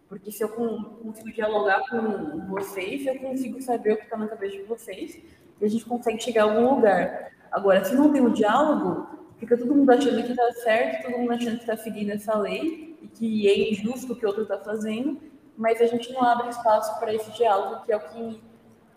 [0.08, 4.56] Porque se eu consigo dialogar com vocês, eu consigo saber o que está na cabeça
[4.56, 5.20] de vocês
[5.60, 7.32] e a gente consegue chegar a algum lugar.
[7.50, 9.06] Agora, se não tem o um diálogo,
[9.38, 12.96] fica todo mundo achando que está certo, todo mundo achando que está seguindo essa lei
[13.02, 15.20] e que é injusto o que o outro está fazendo,
[15.56, 18.40] mas a gente não abre espaço para esse diálogo, que é o que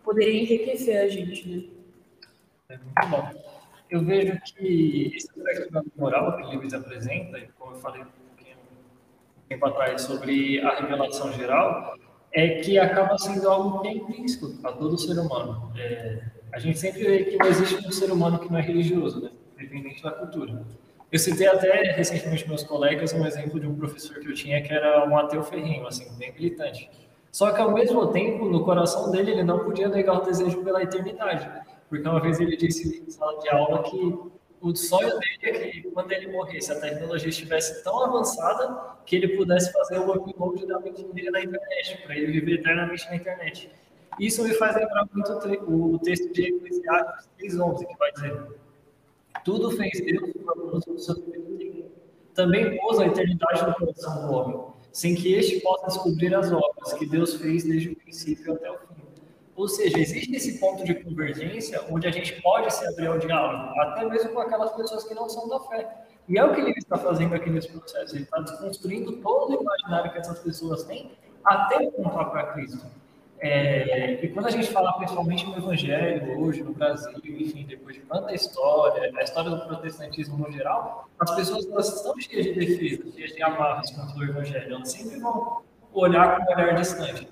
[0.03, 1.63] poderia enriquecer a gente, né?
[2.69, 3.31] É muito bom.
[3.89, 8.03] Eu vejo que esse aspecto da moral que o Lewis apresenta, como eu falei
[9.47, 11.95] tempo atrás sobre a revelação geral,
[12.31, 15.71] é que acaba sendo algo que é intrínseco a todo ser humano.
[15.75, 19.21] É, a gente sempre vê que não existe um ser humano que não é religioso,
[19.21, 19.31] né?
[19.57, 20.65] independente da cultura.
[21.11, 24.71] Eu citei até recentemente meus colegas um exemplo de um professor que eu tinha que
[24.71, 26.89] era um ateu ferrinho, assim, bem militante.
[27.31, 30.81] Só que ao mesmo tempo, no coração dele, ele não podia negar o desejo pela
[30.83, 31.49] eternidade.
[31.87, 34.17] Porque uma vez ele disse em sala de aula que
[34.61, 39.29] o sonho dele é que quando ele morresse, a tecnologia estivesse tão avançada que ele
[39.29, 43.71] pudesse fazer o upload da mente dele na internet, para ele viver eternamente na internet.
[44.19, 45.31] Isso me faz lembrar muito
[45.67, 48.59] o texto de Eclesiastes 3.11, que vai dizer
[49.43, 51.15] tudo fez Deus para o seu.
[52.33, 56.93] Também pôs a eternidade no coração do homem, sem que este possa descobrir as obras
[56.93, 59.01] que Deus fez desde o princípio até o fim.
[59.55, 63.77] Ou seja, existe esse ponto de convergência onde a gente pode se abrir ao diálogo,
[63.81, 66.05] até mesmo com aquelas pessoas que não são da fé.
[66.29, 68.15] E é o que ele está fazendo aqui nesse processo.
[68.15, 71.11] Ele está desconstruindo todo o imaginário que essas pessoas têm
[71.43, 72.85] até apontar para Cristo.
[73.41, 78.01] É, e quando a gente fala principalmente no Evangelho, hoje no Brasil, enfim, depois de
[78.01, 83.11] tanta história, a história do protestantismo no geral, as pessoas elas estão cheias de defesa,
[83.15, 84.75] cheias de amarras contra o Evangelho.
[84.75, 85.61] Elas sempre vão
[85.93, 87.27] olhar com um olhar distante.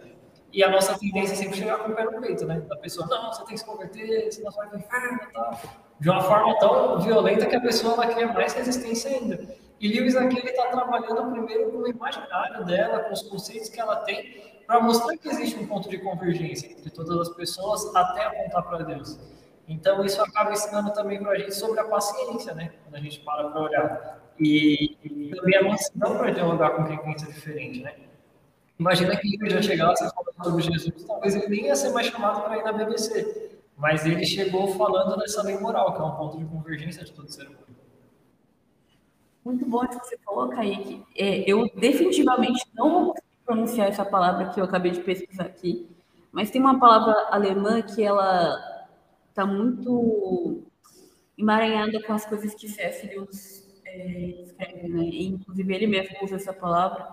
[0.53, 2.61] E a nossa tendência é sempre chegar com o pé no peito, né?
[2.61, 5.33] Da pessoa, não, você tem que se converter, senão você vai para o inferno e
[5.33, 5.61] tal.
[5.99, 9.39] De uma forma tão violenta que a pessoa ela cria mais resistência ainda.
[9.79, 13.97] E Lewis aqui está trabalhando primeiro com o imaginário dela, com os conceitos que ela
[13.97, 18.63] tem, para mostrar que existe um ponto de convergência entre todas as pessoas até apontar
[18.63, 19.17] para Deus.
[19.65, 22.73] Então isso acaba ensinando também para a gente sobre a paciência, né?
[22.83, 24.21] Quando a gente para para olhar.
[24.37, 27.95] E, e também a mansidão para dialogar com quem pensa diferente, né?
[28.77, 32.43] Imagina que ele já chegasse falando sobre Jesus, talvez ele nem ia ser mais chamado
[32.43, 33.57] para ir na BBC.
[33.75, 37.31] Mas ele chegou falando dessa lei moral, que é um ponto de convergência de todo
[37.31, 37.65] ser humano.
[39.45, 41.03] Muito bom isso que você falou, Kaique.
[41.15, 43.15] É, eu definitivamente não vou
[43.47, 45.89] pronunciar essa palavra que eu acabei de pesquisar aqui,
[46.31, 48.53] mas tem uma palavra alemã que ela
[49.29, 50.63] está muito
[51.37, 53.07] emaranhada com as coisas que C.S.
[53.07, 55.03] Lewis é, escreve, né?
[55.03, 57.07] E, inclusive ele mesmo usa essa palavra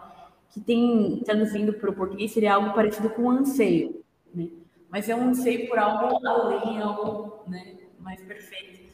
[0.51, 4.03] que tem, traduzindo para o português, seria algo parecido com anseio,
[4.35, 4.49] né?
[4.91, 8.85] Mas é um anseio por algo além, algo né, mais perfeito.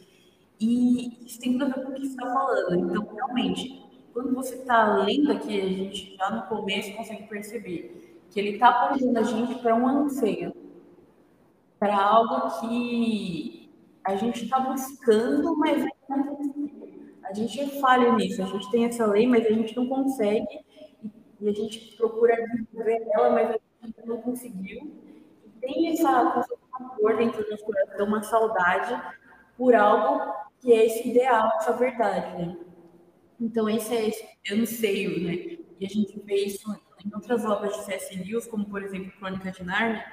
[0.59, 2.75] E isso tem tudo a ver com o que você está falando.
[2.75, 8.39] Então, realmente, quando você está lendo aqui, a gente já no começo consegue perceber que
[8.39, 10.53] ele está apontando a gente para um anseio,
[11.79, 13.71] para algo que
[14.05, 16.81] a gente está buscando, mas consegue.
[17.25, 20.65] A gente é falha nisso, a gente tem essa lei, mas a gente não consegue
[21.41, 24.93] e a gente procura desenvolver ela, mas a gente não conseguiu.
[25.45, 26.45] E tem essa
[26.99, 29.01] dor dentro do nosso coração, uma saudade
[29.57, 32.57] por algo que é esse ideal, essa verdade, né?
[33.41, 35.59] Então, esse é esse anseio, né?
[35.79, 36.71] E a gente vê isso
[37.05, 38.15] em outras obras de C.S.
[38.17, 40.05] Lewis, como, por exemplo, Crônica de Nárnia.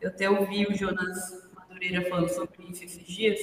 [0.00, 3.38] Eu até ouvi o Jonas Madureira falando sobre isso esses dias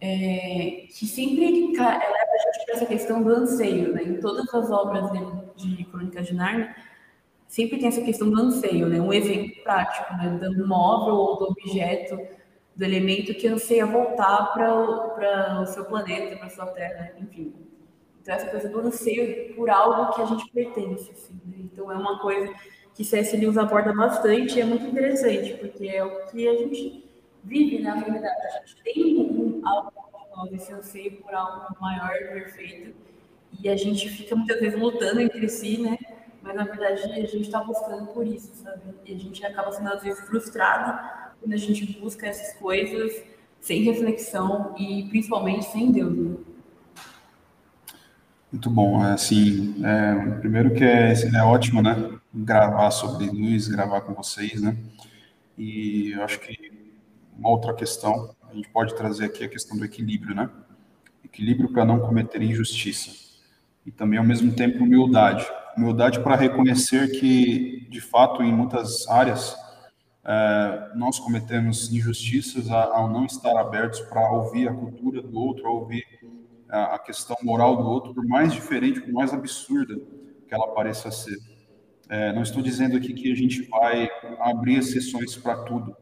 [0.00, 4.02] é, que sempre leva a gente para essa questão do anseio, né?
[4.02, 5.10] Em todas as obras
[5.56, 6.74] de, de Crônicas de Narnia,
[7.46, 9.00] sempre tem essa questão do anseio, né?
[9.00, 10.28] Um exemplo prático, né?
[10.38, 12.18] Do móvel ou do objeto,
[12.74, 17.54] do elemento que anseia voltar para o seu planeta, para sua Terra, enfim.
[18.22, 21.56] Então, essa coisa do anseio por algo que a gente pertence, assim, né?
[21.58, 22.54] Então, é uma coisa
[22.94, 23.36] que C.S.
[23.36, 27.04] Lewis aborda bastante e é muito interessante, porque é o que a gente
[27.42, 28.46] vive na realidade.
[28.46, 29.92] A gente tem um, algo
[30.36, 32.94] nós, esse anseio por algo maior e perfeito,
[33.60, 35.98] e a gente fica muitas vezes lutando entre si, né?
[36.42, 38.82] Mas na verdade a gente está buscando por isso, sabe?
[39.04, 40.98] E a gente acaba sendo às vezes frustrado
[41.40, 43.22] quando a gente busca essas coisas
[43.60, 46.16] sem reflexão e principalmente sem Deus.
[46.16, 46.36] Né?
[48.52, 54.02] Muito bom, é, assim, é, primeiro que é, é ótimo, né, gravar sobre luz, gravar
[54.02, 54.76] com vocês, né,
[55.56, 56.70] e eu acho que
[57.34, 60.50] uma outra questão, a gente pode trazer aqui a questão do equilíbrio, né,
[61.24, 63.10] equilíbrio para não cometer injustiça,
[63.86, 69.56] e também ao mesmo tempo humildade, humildade para reconhecer que, de fato, em muitas áreas,
[70.26, 75.70] é, nós cometemos injustiças ao não estar abertos para ouvir a cultura do outro, a
[75.70, 76.04] ouvir
[76.76, 79.94] a questão moral do outro, por mais diferente, por mais absurda
[80.48, 81.36] que ela pareça ser.
[82.08, 84.08] É, não estou dizendo aqui que a gente vai
[84.40, 85.96] abrir exceções para tudo,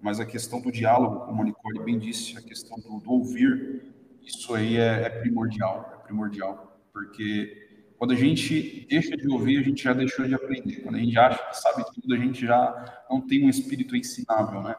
[0.00, 3.82] mas a questão do diálogo, como a Nicole bem disse, a questão do, do ouvir,
[4.24, 7.62] isso aí é, é primordial, é primordial, porque
[7.98, 10.82] quando a gente deixa de ouvir, a gente já deixou de aprender.
[10.82, 14.60] Quando a gente acha que sabe tudo, a gente já não tem um espírito ensinável,
[14.60, 14.74] né?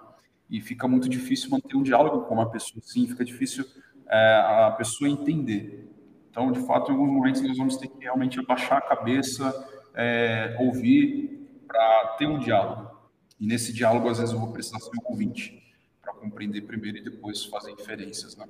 [0.50, 3.66] E fica muito difícil manter um diálogo com uma pessoa assim, fica difícil
[4.14, 5.91] é, a pessoa entender.
[6.30, 9.51] Então, de fato, em alguns momentos nós vamos ter que realmente abaixar a cabeça,
[9.95, 12.91] é, ouvir, para ter um diálogo.
[13.39, 15.61] E nesse diálogo, às vezes, eu vou precisar ser um ouvinte,
[15.99, 18.45] para compreender primeiro e depois fazer inferências, né?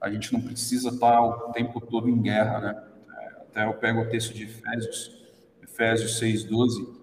[0.00, 2.84] A gente não precisa estar o tempo todo em guerra, né?
[3.42, 5.24] Até eu pego o texto de Efésios,
[5.62, 6.96] Efésios 6,12.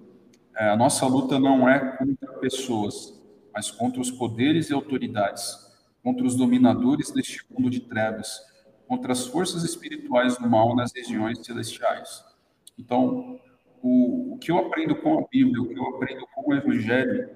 [0.55, 3.19] É, a nossa luta não é contra pessoas,
[3.53, 5.62] mas contra os poderes e autoridades,
[6.03, 8.39] contra os dominadores deste mundo de trevas,
[8.87, 12.23] contra as forças espirituais do mal nas regiões celestiais.
[12.77, 13.39] Então,
[13.81, 17.29] o, o que eu aprendo com a Bíblia, o que eu aprendo com o Evangelho,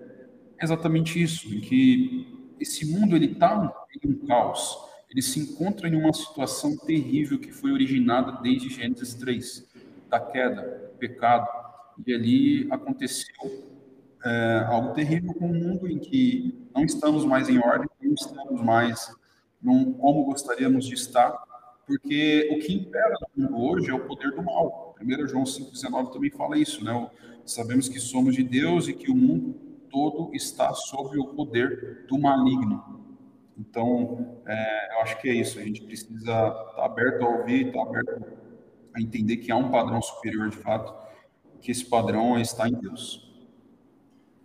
[0.59, 5.87] é exatamente isso, em que esse mundo ele está em um caos ele se encontra
[5.87, 9.65] em uma situação terrível que foi originada desde Gênesis 3,
[10.09, 11.47] da queda, do pecado.
[12.05, 13.65] E ali aconteceu
[14.23, 17.89] é, algo terrível com o mundo em que não estamos mais em ordem,
[18.21, 19.11] estamos mais
[19.61, 21.31] num, como gostaríamos de estar,
[21.85, 24.95] porque o que impera no mundo hoje é o poder do mal.
[25.01, 27.09] 1 João 5,19 também fala isso, né?
[27.45, 29.53] Sabemos que somos de Deus e que o mundo
[29.89, 33.05] todo está sob o poder do maligno.
[33.57, 35.59] Então, é, eu acho que é isso.
[35.59, 38.37] A gente precisa estar tá aberto a ouvir, estar tá aberto
[38.93, 40.93] a entender que há um padrão superior de fato,
[41.61, 43.27] que esse padrão está em Deus.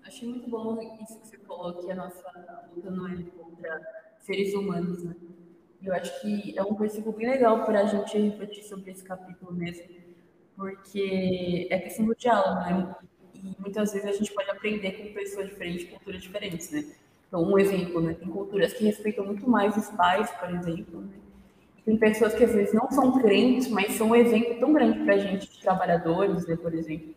[0.03, 1.29] Achei muito bom isso que
[1.81, 3.81] que a nossa luta não é contra
[4.21, 5.15] seres humanos, né?
[5.83, 9.53] Eu acho que é um princípio bem legal para a gente refletir sobre esse capítulo
[9.53, 9.85] mesmo,
[10.57, 12.97] porque é questão do diálogo, né?
[13.35, 16.85] E muitas vezes a gente pode aprender com pessoas diferentes, culturas diferentes, né?
[17.27, 18.15] Então, um exemplo, né?
[18.15, 21.01] Tem culturas que respeitam muito mais os pais, por exemplo.
[21.01, 21.15] Né?
[21.85, 25.15] Tem pessoas que às vezes não são crentes, mas são um exemplo tão grande para
[25.15, 27.13] a gente, de trabalhadores, né, por exemplo.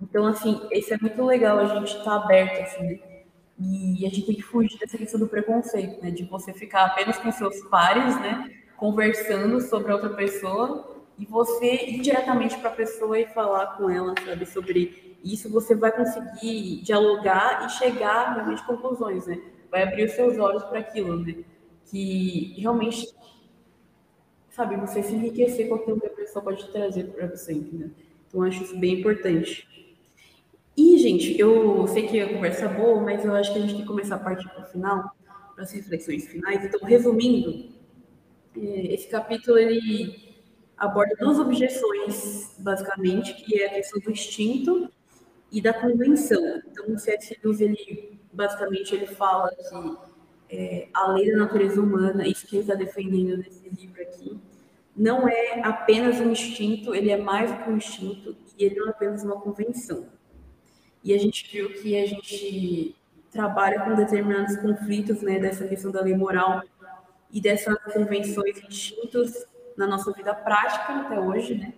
[0.00, 3.13] Então, assim, isso é muito legal, a gente estar tá aberto, assim, né?
[3.58, 6.10] E a gente tem que fugir dessa questão do preconceito, né?
[6.10, 8.50] De você ficar apenas com seus pares, né?
[8.76, 14.14] Conversando sobre outra pessoa e você ir diretamente para a pessoa e falar com ela,
[14.24, 14.44] sabe?
[14.46, 19.40] Sobre isso, você vai conseguir dialogar e chegar realmente a conclusões, né?
[19.74, 21.34] vai abrir os seus olhos para aquilo, né?
[21.86, 23.12] Que realmente,
[24.50, 27.90] sabe, você se enriquecer com aquilo que a pessoa pode trazer para você, entendeu?
[28.28, 29.66] Então, acho isso bem importante.
[31.04, 33.82] Gente, eu sei que a conversa é boa, mas eu acho que a gente tem
[33.82, 35.14] que começar a partir para o final,
[35.54, 36.64] para as reflexões finais.
[36.64, 37.68] Então, resumindo,
[38.56, 40.34] é, esse capítulo ele
[40.78, 44.88] aborda duas objeções, basicamente, que é a questão do instinto
[45.52, 46.62] e da convenção.
[46.70, 47.38] Então, o C.S.
[47.44, 52.62] Lewis, ele basicamente ele fala que é, a lei da natureza humana, isso que ele
[52.62, 54.40] está defendendo nesse livro aqui,
[54.96, 58.86] não é apenas um instinto, ele é mais do que um instinto e ele não
[58.86, 60.06] é apenas uma convenção.
[61.04, 62.96] E a gente viu que a gente
[63.30, 66.62] trabalha com determinados conflitos, né, dessa questão da lei moral
[67.30, 69.44] e dessas convenções e instintos
[69.76, 71.74] na nossa vida prática até hoje, né?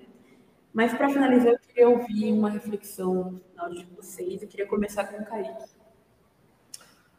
[0.72, 5.22] Mas para finalizar, eu queria ouvir uma reflexão final de vocês e queria começar com
[5.22, 5.64] o Kaique.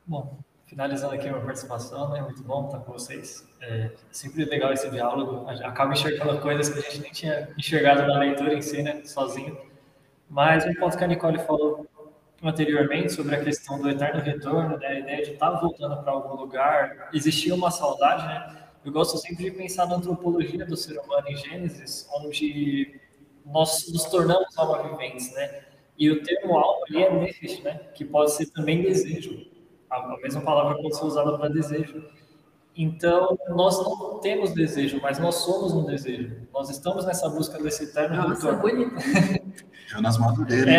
[0.06, 0.38] Bom,
[0.68, 3.50] finalizando aqui a minha participação, é né, muito bom estar com vocês.
[3.60, 8.20] É sempre legal esse diálogo, acaba enxergando coisas que a gente nem tinha enxergado na
[8.20, 9.58] leitura em si, né, sozinho.
[10.30, 11.87] Mas um ponto que a Nicole falou
[12.44, 16.36] anteriormente sobre a questão do eterno retorno, né, a ideia de estar voltando para algum
[16.36, 18.64] lugar, existia uma saudade, né?
[18.86, 23.00] Eu gosto sempre de pensar na antropologia do ser humano em Gênesis, onde
[23.46, 25.64] nós nos tornamos alma viventes, né?
[25.98, 27.82] E o termo alma ali é nefesh, né?
[27.96, 29.46] Que pode ser também desejo.
[29.90, 32.06] A mesma palavra pode ser usada para desejo.
[32.76, 36.48] Então, nós não temos desejo, mas nós somos um desejo.
[36.54, 38.60] Nós estamos nessa busca desse eterno Nossa, retorno.
[38.62, 38.96] bonito.
[39.88, 40.72] Jonas Madureira.
[40.72, 40.78] É,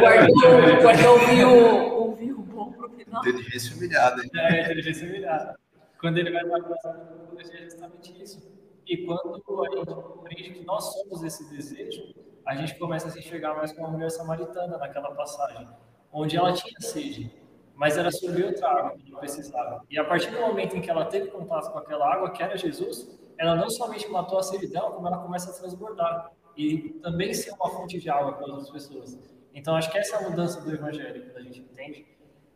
[0.00, 3.26] Guardou, guardou o vinho, o vinho bom pro final.
[3.26, 4.30] Inteligência humilhada, hein?
[4.34, 5.58] É, inteligência humilhada.
[6.00, 8.42] Quando ele vai para a próxima é justamente isso.
[8.86, 12.02] E quando a gente compreende que nós somos esse desejo,
[12.46, 15.66] a gente começa a se enxergar mais como a mulher samaritana naquela passagem,
[16.12, 17.32] onde ela tinha sede,
[17.74, 19.84] mas era sobre outra água que ela precisava.
[19.90, 22.56] E a partir do momento em que ela teve contato com aquela água, que era
[22.56, 27.34] Jesus, ela não somente matou a sede dela, como ela começa a transbordar e também
[27.34, 29.18] ser uma fonte de água para outras pessoas.
[29.52, 32.06] Então, acho que essa é a mudança do evangelho que a gente entende,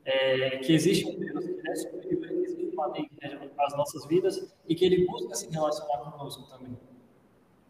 [0.05, 3.77] é, que existe um Deus que é superior, que existe uma lei que rege as
[3.77, 6.77] nossas vidas e que ele busca se relacionar conosco também.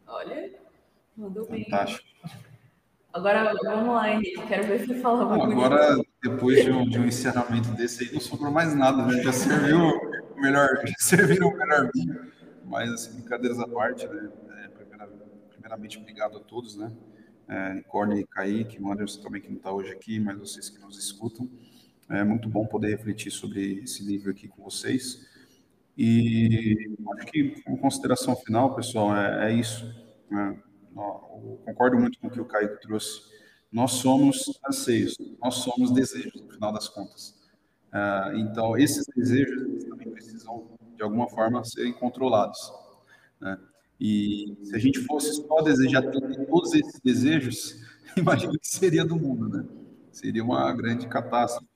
[0.06, 0.52] Olha,
[1.16, 1.64] mandou bem.
[1.64, 2.08] Fantástico.
[3.12, 4.46] Agora, vamos lá, Henrique.
[4.46, 8.12] Quero ver se fala Bom, muito agora, depois de um, de um encerramento desse aí,
[8.12, 9.22] não sobrou mais nada, né?
[9.22, 12.32] Já serviu o melhor, já serviram o melhor vinho.
[12.64, 14.30] Mas, assim, brincadeiras à parte, né?
[14.64, 15.08] É, primeira-
[15.50, 16.92] primeiramente, obrigado a todos, né?
[17.48, 20.80] É, Nicole e Kaique, o Anderson também que não está hoje aqui, mas vocês que
[20.80, 21.48] nos escutam.
[22.10, 25.26] É muito bom poder refletir sobre esse livro aqui com vocês.
[25.96, 29.84] E acho que, como consideração final, pessoal, é, é isso.
[30.30, 30.56] né?
[31.64, 33.22] Concordo muito com o que o Caio trouxe.
[33.70, 37.34] Nós somos anseios, nós somos desejos, no final das contas.
[37.92, 40.66] Ah, então, esses desejos também precisam,
[40.96, 42.72] de alguma forma, serem controlados.
[43.40, 43.58] né?
[44.00, 47.82] E se a gente fosse só desejar todos esses desejos,
[48.16, 49.64] imagina o que seria do mundo, né?
[50.12, 51.66] Seria uma grande catástrofe.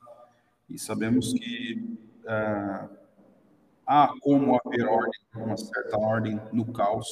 [0.71, 2.89] E sabemos que ah,
[3.87, 7.07] há como haver ordem, uma certa ordem no caos,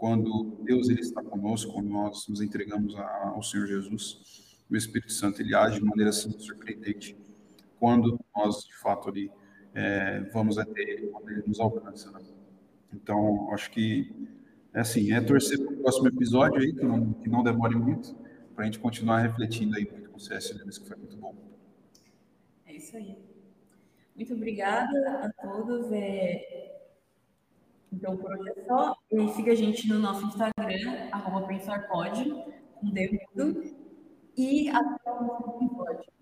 [0.00, 5.42] quando Deus ele está conosco, quando nós nos entregamos ao Senhor Jesus, o Espírito Santo
[5.42, 7.14] ele age de maneira assim surpreendente,
[7.78, 9.30] quando nós de fato ali
[9.74, 12.10] é, vamos até Ele, quando Ele nos alcança.
[12.12, 12.20] né?
[12.94, 14.10] Então, acho que
[14.72, 18.16] é assim, é torcer para o próximo episódio aí, que não, que não demore muito,
[18.54, 20.54] para a gente continuar refletindo aí muito com o C.S.
[20.54, 21.34] Lewis, que foi muito bom.
[22.64, 23.18] É isso aí.
[24.16, 25.92] Muito obrigada a todos.
[25.92, 26.79] É...
[27.92, 28.94] Então, por hoje é só.
[29.10, 33.74] E siga a gente no nosso Instagram, arroba pensarpod, com dedo.
[34.36, 36.12] E até o próximo episódio.